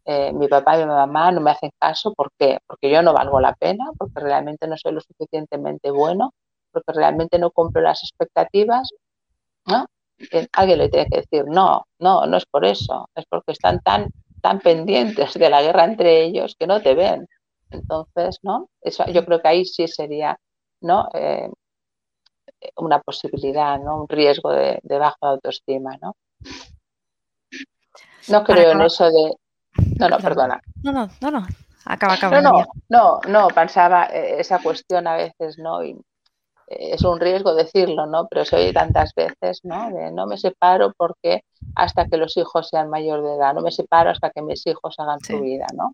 Eh, 0.05 0.33
mi 0.33 0.47
papá 0.47 0.77
y 0.77 0.81
mi 0.81 0.87
mamá 0.87 1.31
no 1.31 1.41
me 1.41 1.51
hacen 1.51 1.71
caso, 1.79 2.13
¿por 2.13 2.31
qué? 2.37 2.59
Porque 2.67 2.91
yo 2.91 3.01
no 3.01 3.13
valgo 3.13 3.39
la 3.39 3.53
pena, 3.55 3.85
porque 3.97 4.19
realmente 4.19 4.67
no 4.67 4.77
soy 4.77 4.93
lo 4.93 5.01
suficientemente 5.01 5.89
bueno, 5.91 6.33
porque 6.71 6.93
realmente 6.93 7.39
no 7.39 7.51
cumplo 7.51 7.81
las 7.81 8.03
expectativas, 8.03 8.89
¿no? 9.65 9.87
alguien 10.53 10.77
le 10.79 10.89
tiene 10.89 11.07
que 11.09 11.17
decir, 11.17 11.45
no, 11.47 11.85
no, 11.99 12.25
no 12.25 12.37
es 12.37 12.45
por 12.45 12.65
eso, 12.65 13.09
es 13.15 13.25
porque 13.29 13.51
están 13.51 13.81
tan, 13.81 14.09
tan 14.41 14.59
pendientes 14.59 15.33
de 15.33 15.49
la 15.49 15.61
guerra 15.61 15.85
entre 15.85 16.23
ellos 16.23 16.55
que 16.57 16.67
no 16.67 16.81
te 16.81 16.93
ven. 16.93 17.27
Entonces, 17.71 18.39
¿no? 18.43 18.69
Eso, 18.81 19.05
yo 19.07 19.25
creo 19.25 19.41
que 19.41 19.47
ahí 19.47 19.65
sí 19.65 19.87
sería, 19.87 20.39
¿no? 20.81 21.09
Eh, 21.13 21.49
una 22.77 22.99
posibilidad, 22.99 23.79
¿no? 23.79 24.01
Un 24.01 24.07
riesgo 24.07 24.51
de, 24.51 24.79
de 24.83 24.97
baja 24.97 25.17
autoestima, 25.21 25.97
¿no? 26.01 26.15
No 28.27 28.43
creo 28.43 28.71
en 28.71 28.81
eso 28.81 29.05
de... 29.05 29.35
No, 29.99 30.09
no, 30.09 30.17
perdona. 30.17 30.61
No, 30.83 30.91
no, 30.91 31.09
no, 31.21 31.31
no. 31.31 31.47
Acaba, 31.85 32.13
acaba. 32.13 32.41
No, 32.41 32.51
no, 32.51 32.65
no, 32.89 33.19
no, 33.27 33.47
pensaba 33.49 34.05
eh, 34.05 34.39
esa 34.39 34.59
cuestión 34.59 35.07
a 35.07 35.15
veces, 35.15 35.59
¿no? 35.59 35.83
Y 35.83 35.95
es 36.67 37.01
un 37.03 37.19
riesgo 37.19 37.53
decirlo, 37.53 38.05
¿no? 38.05 38.27
Pero 38.27 38.45
se 38.45 38.55
oye 38.55 38.73
tantas 38.73 39.13
veces, 39.13 39.59
¿no? 39.63 39.89
De 39.91 40.11
no 40.11 40.25
me 40.25 40.37
separo 40.37 40.93
porque 40.97 41.43
hasta 41.75 42.05
que 42.05 42.17
los 42.17 42.35
hijos 42.37 42.69
sean 42.69 42.89
mayor 42.89 43.23
de 43.23 43.35
edad, 43.35 43.53
no 43.53 43.61
me 43.61 43.71
separo 43.71 44.09
hasta 44.09 44.29
que 44.31 44.41
mis 44.41 44.65
hijos 44.67 44.95
hagan 44.97 45.19
su 45.19 45.39
vida, 45.41 45.67
¿no? 45.75 45.93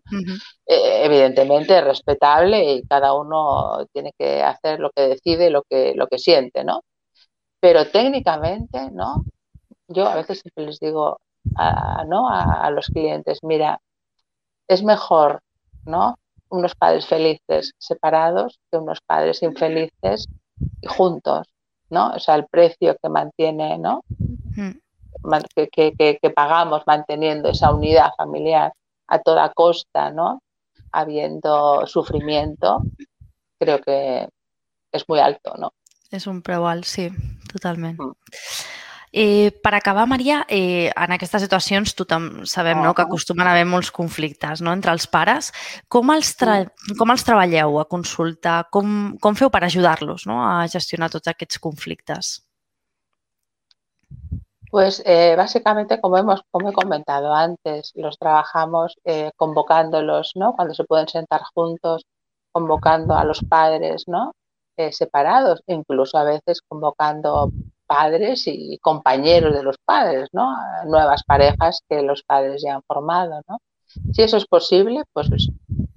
Eh, 0.66 1.04
evidentemente 1.04 1.76
es 1.78 1.84
respetable 1.84 2.72
y 2.72 2.82
cada 2.86 3.14
uno 3.14 3.86
tiene 3.92 4.12
que 4.18 4.42
hacer 4.42 4.80
lo 4.80 4.90
que 4.90 5.02
decide, 5.02 5.50
lo 5.50 5.62
que, 5.62 5.94
lo 5.94 6.06
que 6.06 6.18
siente, 6.18 6.64
¿no? 6.64 6.82
Pero 7.60 7.90
técnicamente, 7.90 8.90
¿no? 8.90 9.24
Yo 9.88 10.06
a 10.08 10.16
veces 10.16 10.40
siempre 10.40 10.66
les 10.66 10.80
digo, 10.80 11.18
a, 11.56 12.04
¿no? 12.06 12.28
a 12.28 12.70
los 12.70 12.86
clientes, 12.86 13.40
mira, 13.42 13.80
es 14.68 14.82
mejor, 14.82 15.42
¿no? 15.84 16.16
Unos 16.48 16.74
padres 16.74 17.06
felices 17.06 17.72
separados 17.78 18.58
que 18.70 18.78
unos 18.78 19.00
padres 19.00 19.42
infelices 19.42 20.28
juntos, 20.86 21.48
¿no? 21.90 22.10
O 22.10 22.18
sea, 22.18 22.34
el 22.34 22.46
precio 22.46 22.96
que 23.02 23.08
mantiene, 23.08 23.78
¿no? 23.78 24.04
Que, 25.54 25.68
que, 25.70 26.30
pagamos 26.30 26.82
manteniendo 26.86 27.50
esa 27.50 27.72
unidad 27.72 28.10
familiar 28.16 28.72
a 29.06 29.20
toda 29.20 29.52
costa, 29.52 30.10
¿no? 30.10 30.42
Habiendo 30.90 31.86
sufrimiento, 31.86 32.82
creo 33.58 33.80
que 33.80 34.28
es 34.90 35.08
muy 35.08 35.20
alto, 35.20 35.54
¿no? 35.58 35.72
Es 36.10 36.26
un 36.26 36.42
preu 36.42 36.64
sí, 36.82 37.10
totalmente. 37.50 38.02
Mm. 38.02 38.12
Eh, 39.12 39.52
per 39.62 39.74
acabar, 39.74 40.06
Maria, 40.08 40.46
eh, 40.48 40.88
en 40.88 41.12
aquestes 41.12 41.42
situacions 41.44 41.92
tothom 41.92 42.46
sabem 42.48 42.78
no, 42.80 42.94
que 42.96 43.04
acostumen 43.04 43.44
a 43.44 43.52
haver 43.52 43.66
molts 43.68 43.90
conflictes 43.92 44.62
no, 44.64 44.72
entre 44.72 44.94
els 44.96 45.04
pares. 45.04 45.50
Com 45.92 46.08
els, 46.14 46.32
com 46.96 47.12
els 47.12 47.26
treballeu 47.28 47.76
a 47.82 47.84
consulta? 47.84 48.62
Com, 48.72 49.18
com 49.20 49.36
feu 49.36 49.52
per 49.52 49.66
ajudar-los 49.66 50.24
no, 50.30 50.40
a 50.46 50.64
gestionar 50.72 51.10
tots 51.12 51.28
aquests 51.28 51.60
conflictes? 51.60 52.38
Pues 54.72 55.02
eh, 55.04 55.34
básicamente, 55.36 56.00
como 56.00 56.16
hemos 56.16 56.40
como 56.50 56.70
he 56.70 56.72
comentado 56.72 57.34
antes, 57.34 57.92
los 57.94 58.16
trabajamos 58.18 58.96
eh, 59.04 59.30
convocándolos, 59.36 60.32
¿no? 60.36 60.54
Cuando 60.56 60.72
se 60.72 60.84
pueden 60.84 61.08
sentar 61.08 61.42
juntos, 61.54 62.06
convocando 62.50 63.14
a 63.14 63.24
los 63.24 63.40
padres, 63.44 64.04
¿no? 64.06 64.32
Eh, 64.78 64.90
separados, 64.90 65.62
incluso 65.66 66.16
a 66.16 66.24
veces 66.24 66.62
convocando 66.66 67.50
padres 67.92 68.44
y 68.46 68.78
compañeros 68.78 69.54
de 69.54 69.62
los 69.62 69.76
padres, 69.84 70.28
¿no? 70.32 70.54
Nuevas 70.86 71.22
parejas 71.24 71.80
que 71.88 72.02
los 72.02 72.22
padres 72.22 72.62
ya 72.62 72.76
han 72.76 72.82
formado, 72.86 73.42
¿no? 73.48 73.58
Si 74.12 74.22
eso 74.22 74.36
es 74.38 74.46
posible, 74.46 75.02
pues, 75.12 75.28
pues, 75.28 75.48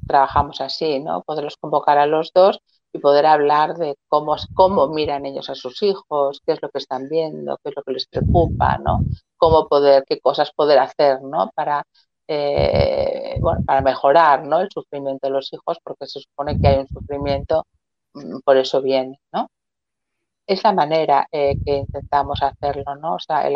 trabajamos 0.08 0.60
así, 0.62 0.99
¿no? 0.99 1.21
Poderlos 1.23 1.58
convocar 1.58 1.97
a 1.97 2.05
los 2.05 2.31
dos 2.34 2.60
y 2.91 2.99
poder 2.99 3.25
hablar 3.25 3.75
de 3.75 3.95
cómo, 4.10 4.36
cómo 4.53 4.88
miran 4.89 5.25
ellos 5.25 5.49
a 5.49 5.55
sus 5.55 5.81
hijos, 5.84 6.41
qué 6.45 6.53
es 6.53 6.62
lo 6.62 6.69
que 6.69 6.79
están 6.79 7.08
viendo, 7.10 7.58
qué 7.63 7.69
es 7.69 7.75
lo 7.75 7.84
que 7.84 7.93
les 7.93 8.08
preocupa, 8.08 8.77
¿no? 8.77 8.99
Cómo 9.38 9.67
poder, 9.67 10.03
qué 10.08 10.19
cosas 10.19 10.51
poder 10.53 10.79
hacer, 10.79 11.21
¿no? 11.21 11.49
Para, 11.55 11.84
eh, 12.27 13.39
para 13.65 13.81
mejorar, 13.81 14.45
¿no? 14.45 14.60
El 14.60 14.69
sufrimiento 14.69 15.27
de 15.27 15.34
los 15.34 15.51
hijos, 15.53 15.77
porque 15.84 16.08
se 16.08 16.19
supone 16.19 16.60
que 16.60 16.67
hay 16.67 16.77
un 16.79 16.88
sufrimiento, 16.88 17.65
mm, 18.13 18.39
por 18.45 18.58
eso 18.58 18.81
viene, 18.81 19.19
¿no? 19.34 19.47
Es 20.47 20.63
la 20.63 20.73
manera 20.73 21.27
eh, 21.31 21.55
que 21.63 21.77
intentamos 21.77 22.41
hacerlo, 22.41 22.95
¿no? 22.95 23.15
O 23.15 23.19
sea, 23.19 23.49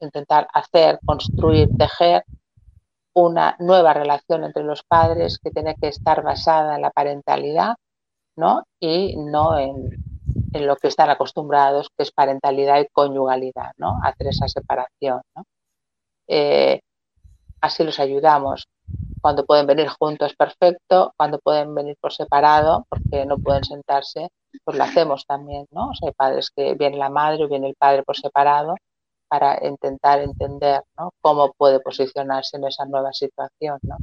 intentar 0.00 0.46
hacer, 0.52 0.98
construir, 1.04 1.68
tejer 1.76 2.24
una 3.14 3.56
nueva 3.58 3.94
relación 3.94 4.44
entre 4.44 4.62
los 4.62 4.82
padres 4.82 5.38
que 5.42 5.50
tiene 5.50 5.74
que 5.76 5.88
estar 5.88 6.22
basada 6.22 6.76
en 6.76 6.82
la 6.82 6.90
parentalidad, 6.90 7.76
¿no? 8.36 8.64
Y 8.78 9.16
no 9.16 9.58
en, 9.58 9.90
lo 10.52 10.76
que 10.76 10.88
están 10.88 11.10
acostumbrados, 11.10 11.88
que 11.96 12.02
es 12.02 12.12
parentalidad 12.12 12.80
y 12.80 12.88
conyugalidad, 12.92 13.72
¿no? 13.78 13.98
Hacer 14.02 14.28
esa 14.28 14.48
separación. 14.48 15.20
Eh, 16.28 16.80
así 17.60 17.84
los 17.84 17.98
ayudamos. 18.00 18.66
Cuando 19.20 19.44
pueden 19.44 19.66
venir 19.66 19.88
juntos, 19.88 20.34
perfecto. 20.36 21.12
Cuando 21.16 21.38
pueden 21.38 21.74
venir 21.74 21.96
por 22.00 22.12
separado, 22.12 22.86
porque 22.88 23.26
no 23.26 23.38
pueden 23.38 23.64
sentarse, 23.64 24.28
pues 24.64 24.76
lo 24.76 24.84
hacemos 24.84 25.26
también, 25.26 25.66
¿no? 25.70 25.90
O 25.90 25.94
sea, 25.94 26.08
hay 26.08 26.14
padres 26.14 26.50
que 26.54 26.74
viene 26.74 26.96
la 26.96 27.10
madre 27.10 27.44
o 27.44 27.48
viene 27.48 27.68
el 27.68 27.74
padre 27.74 28.02
por 28.02 28.16
separado 28.16 28.74
para 29.28 29.58
intentar 29.66 30.20
entender 30.20 30.82
¿no? 30.96 31.12
cómo 31.20 31.52
puede 31.52 31.80
posicionarse 31.80 32.56
en 32.56 32.64
esa 32.64 32.84
nueva 32.86 33.12
situación, 33.12 33.78
¿no? 33.82 33.96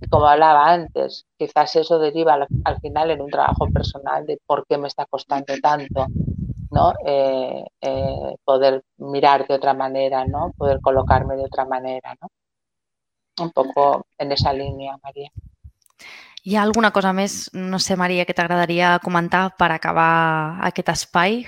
Y 0.00 0.08
como 0.08 0.26
hablaba 0.26 0.70
antes, 0.70 1.26
quizás 1.36 1.76
eso 1.76 1.98
deriva 1.98 2.46
al, 2.64 2.80
final 2.80 3.10
en 3.10 3.20
un 3.20 3.30
trabajo 3.30 3.66
personal 3.72 4.24
de 4.26 4.38
por 4.46 4.64
qué 4.66 4.78
me 4.78 4.88
está 4.88 5.04
costando 5.06 5.52
tanto, 5.60 6.06
¿no? 6.70 6.94
Eh, 7.04 7.64
eh, 7.82 8.36
poder 8.44 8.82
mirar 8.96 9.46
de 9.46 9.54
otra 9.54 9.74
manera, 9.74 10.24
¿no? 10.24 10.52
Poder 10.56 10.80
colocarme 10.80 11.36
de 11.36 11.44
otra 11.44 11.66
manera, 11.66 12.14
¿no? 12.22 12.28
Un 13.40 13.50
poco 13.50 14.06
en 14.18 14.32
esa 14.32 14.52
línea, 14.52 14.96
María. 15.02 15.30
Hi 16.42 16.56
ha 16.56 16.62
alguna 16.64 16.90
cosa 16.96 17.12
més, 17.12 17.32
no 17.52 17.78
sé, 17.84 17.96
Maria, 18.00 18.24
que 18.28 18.34
t'agradaria 18.36 18.94
comentar 19.04 19.42
per 19.60 19.70
acabar 19.74 20.10
aquest 20.68 20.88
espai? 20.92 21.42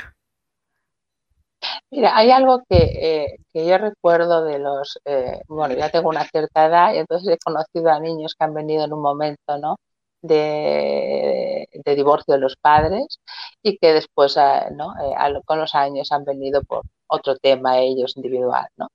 Mira, 1.90 2.16
hay 2.16 2.30
algo 2.30 2.62
que, 2.68 2.76
eh, 2.76 3.36
que 3.52 3.66
yo 3.66 3.78
recuerdo 3.78 4.44
de 4.44 4.58
los, 4.58 4.98
eh, 5.04 5.40
bueno, 5.48 5.74
ya 5.76 5.90
tengo 5.90 6.08
una 6.08 6.24
cierta 6.24 6.66
edad 6.66 6.94
y 6.94 6.98
entonces 6.98 7.28
he 7.34 7.38
conocido 7.38 7.90
a 7.90 8.00
niños 8.00 8.34
que 8.34 8.44
han 8.44 8.54
venido 8.54 8.84
en 8.84 8.92
un 8.92 9.00
momento, 9.02 9.58
¿no? 9.58 9.76
De, 10.20 11.68
de 11.72 11.94
divorcio 11.96 12.34
de 12.34 12.40
los 12.40 12.56
padres 12.56 13.18
y 13.62 13.78
que 13.78 13.92
después, 13.94 14.36
eh, 14.36 14.70
¿no? 14.72 14.94
Eh, 15.00 15.40
con 15.46 15.58
los 15.58 15.74
años 15.74 16.12
han 16.12 16.24
venido 16.24 16.62
por 16.64 16.82
otro 17.06 17.36
tema 17.36 17.78
ellos 17.78 18.16
individual, 18.16 18.66
¿no? 18.76 18.88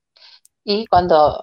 Y 0.64 0.86
cuando, 0.86 1.42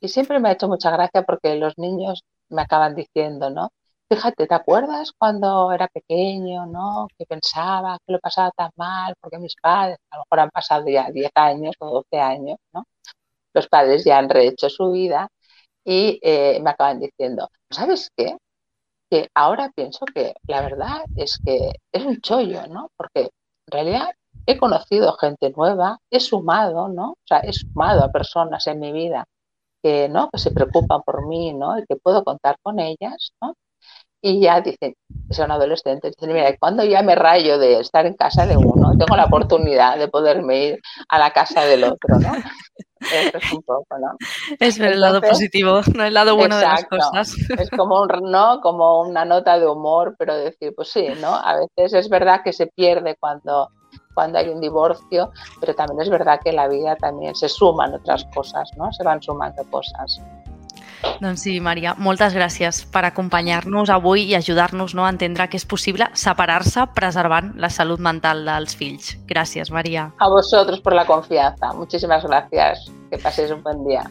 y 0.00 0.08
siempre 0.08 0.38
me 0.40 0.48
ha 0.48 0.52
hecho 0.52 0.68
mucha 0.68 0.90
gracia 0.90 1.22
porque 1.22 1.56
los 1.56 1.78
niños 1.78 2.24
me 2.48 2.62
acaban 2.62 2.94
diciendo, 2.94 3.50
¿no? 3.50 3.70
Fíjate, 4.08 4.46
¿te 4.46 4.54
acuerdas 4.54 5.12
cuando 5.16 5.70
era 5.72 5.86
pequeño, 5.88 6.66
¿no? 6.66 7.06
Que 7.16 7.26
pensaba 7.26 7.98
que 8.04 8.12
lo 8.12 8.18
pasaba 8.18 8.50
tan 8.56 8.70
mal 8.76 9.14
porque 9.20 9.38
mis 9.38 9.54
padres, 9.62 9.98
a 10.10 10.16
lo 10.16 10.22
mejor 10.24 10.40
han 10.40 10.50
pasado 10.50 10.88
ya 10.88 11.10
10 11.10 11.30
años 11.34 11.74
o 11.78 11.90
12 11.90 12.18
años, 12.20 12.58
¿no? 12.72 12.84
Los 13.54 13.68
padres 13.68 14.04
ya 14.04 14.18
han 14.18 14.28
rehecho 14.30 14.70
su 14.70 14.92
vida 14.92 15.28
y 15.84 16.18
eh, 16.22 16.60
me 16.62 16.70
acaban 16.70 17.00
diciendo, 17.00 17.48
¿sabes 17.70 18.10
qué? 18.16 18.36
Que 19.10 19.28
ahora 19.34 19.70
pienso 19.74 20.06
que 20.06 20.34
la 20.48 20.62
verdad 20.62 21.02
es 21.16 21.38
que 21.44 21.72
es 21.92 22.04
un 22.04 22.20
chollo, 22.20 22.66
¿no? 22.68 22.90
Porque 22.96 23.22
en 23.22 23.30
realidad 23.72 24.10
he 24.46 24.58
conocido 24.58 25.12
gente 25.14 25.52
nueva, 25.56 25.98
he 26.10 26.20
sumado, 26.20 26.88
¿no? 26.88 27.12
O 27.12 27.18
sea, 27.26 27.40
he 27.40 27.52
sumado 27.52 28.04
a 28.04 28.12
personas 28.12 28.66
en 28.66 28.80
mi 28.80 28.92
vida 28.92 29.26
que, 29.82 30.08
¿no? 30.08 30.30
que 30.30 30.38
se 30.38 30.50
preocupan 30.50 31.02
por 31.02 31.26
mí 31.26 31.52
¿no? 31.52 31.78
y 31.78 31.84
que 31.86 31.96
puedo 31.96 32.24
contar 32.24 32.56
con 32.62 32.78
ellas. 32.80 33.32
¿no? 33.40 33.54
Y 34.22 34.40
ya 34.40 34.60
dicen, 34.60 34.94
son 35.30 35.50
adolescentes, 35.50 36.14
dicen, 36.14 36.34
mira, 36.34 36.54
cuando 36.58 36.84
ya 36.84 37.02
me 37.02 37.14
rayo 37.14 37.58
de 37.58 37.80
estar 37.80 38.04
en 38.04 38.14
casa 38.14 38.46
de 38.46 38.56
uno, 38.56 38.92
tengo 38.98 39.16
la 39.16 39.24
oportunidad 39.24 39.96
de 39.96 40.08
poderme 40.08 40.64
ir 40.64 40.80
a 41.08 41.18
la 41.18 41.30
casa 41.30 41.64
del 41.64 41.84
otro, 41.84 42.18
¿no? 42.18 42.32
Eso 43.00 43.38
es 43.38 43.52
un 43.52 43.62
poco, 43.62 43.98
¿no? 43.98 44.16
Es 44.58 44.78
ver 44.78 44.92
el 44.92 45.00
lado 45.00 45.22
positivo, 45.22 45.80
no 45.94 46.04
el 46.04 46.12
lado 46.12 46.36
bueno 46.36 46.58
exacto, 46.58 46.96
de 46.96 46.98
las 46.98 47.10
cosas. 47.10 47.50
Es 47.58 47.70
como, 47.70 48.02
un, 48.02 48.30
¿no? 48.30 48.60
como 48.60 49.00
una 49.00 49.24
nota 49.24 49.58
de 49.58 49.66
humor, 49.66 50.16
pero 50.18 50.36
decir, 50.36 50.74
pues 50.76 50.90
sí, 50.90 51.06
¿no? 51.18 51.34
A 51.34 51.56
veces 51.56 51.94
es 51.94 52.10
verdad 52.10 52.42
que 52.44 52.52
se 52.52 52.66
pierde 52.66 53.16
cuando 53.18 53.70
cuando 54.14 54.38
hay 54.38 54.48
un 54.48 54.60
divorcio, 54.60 55.30
pero 55.60 55.74
también 55.74 56.00
es 56.02 56.10
verdad 56.10 56.40
que 56.42 56.52
la 56.52 56.68
vida 56.68 56.96
también 56.96 57.34
se 57.34 57.48
suman 57.48 57.94
otras 57.94 58.24
cosas, 58.34 58.70
¿no? 58.76 58.92
Se 58.92 59.04
van 59.04 59.22
sumando 59.22 59.62
cosas. 59.70 60.20
Doncs 61.20 61.40
sí, 61.40 61.60
Maria, 61.64 61.94
moltes 61.96 62.34
gràcies 62.36 62.82
per 62.92 63.06
acompanyar-nos 63.08 63.92
avui 63.92 64.26
i 64.28 64.36
ajudar-nos 64.36 64.94
no, 64.96 65.06
a 65.06 65.12
entendre 65.12 65.48
que 65.48 65.56
és 65.60 65.64
possible 65.64 66.10
separar-se 66.12 66.86
preservant 66.96 67.54
la 67.56 67.72
salut 67.72 68.00
mental 68.00 68.44
dels 68.44 68.76
fills. 68.76 69.14
Gràcies, 69.28 69.72
Maria. 69.72 70.10
A 70.18 70.28
vosotros 70.28 70.80
por 70.80 70.94
la 70.94 71.06
confianza. 71.06 71.72
Muchísimas 71.72 72.24
gracias. 72.24 72.90
Que 73.10 73.18
paséis 73.18 73.50
un 73.50 73.62
buen 73.62 73.84
día. 73.84 74.04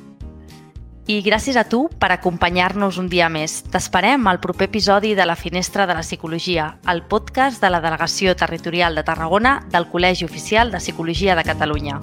I 1.10 1.24
gràcies 1.26 1.56
a 1.58 1.64
tu 1.66 1.88
per 1.98 2.12
acompanyar-nos 2.14 3.00
un 3.02 3.08
dia 3.10 3.32
més. 3.34 3.64
T'esperem 3.74 4.28
al 4.30 4.38
proper 4.44 4.68
episodi 4.68 5.16
de 5.18 5.26
La 5.26 5.34
Finestra 5.34 5.88
de 5.90 5.96
la 5.98 6.04
Psicologia, 6.06 6.68
el 6.86 7.02
podcast 7.02 7.64
de 7.64 7.72
la 7.74 7.80
Delegació 7.82 8.36
Territorial 8.38 8.94
de 8.94 9.04
Tarragona 9.08 9.56
del 9.74 9.88
Col·legi 9.90 10.30
Oficial 10.30 10.70
de 10.70 10.78
Psicologia 10.78 11.34
de 11.34 11.48
Catalunya. 11.50 11.98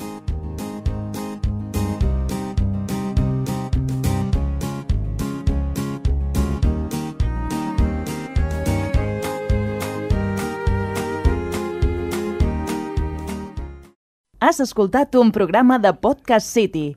Has 14.41 14.59
escoltat 14.59 15.15
un 15.15 15.31
programa 15.31 15.79
de 15.79 15.95
Podcast 15.95 16.51
City, 16.51 16.97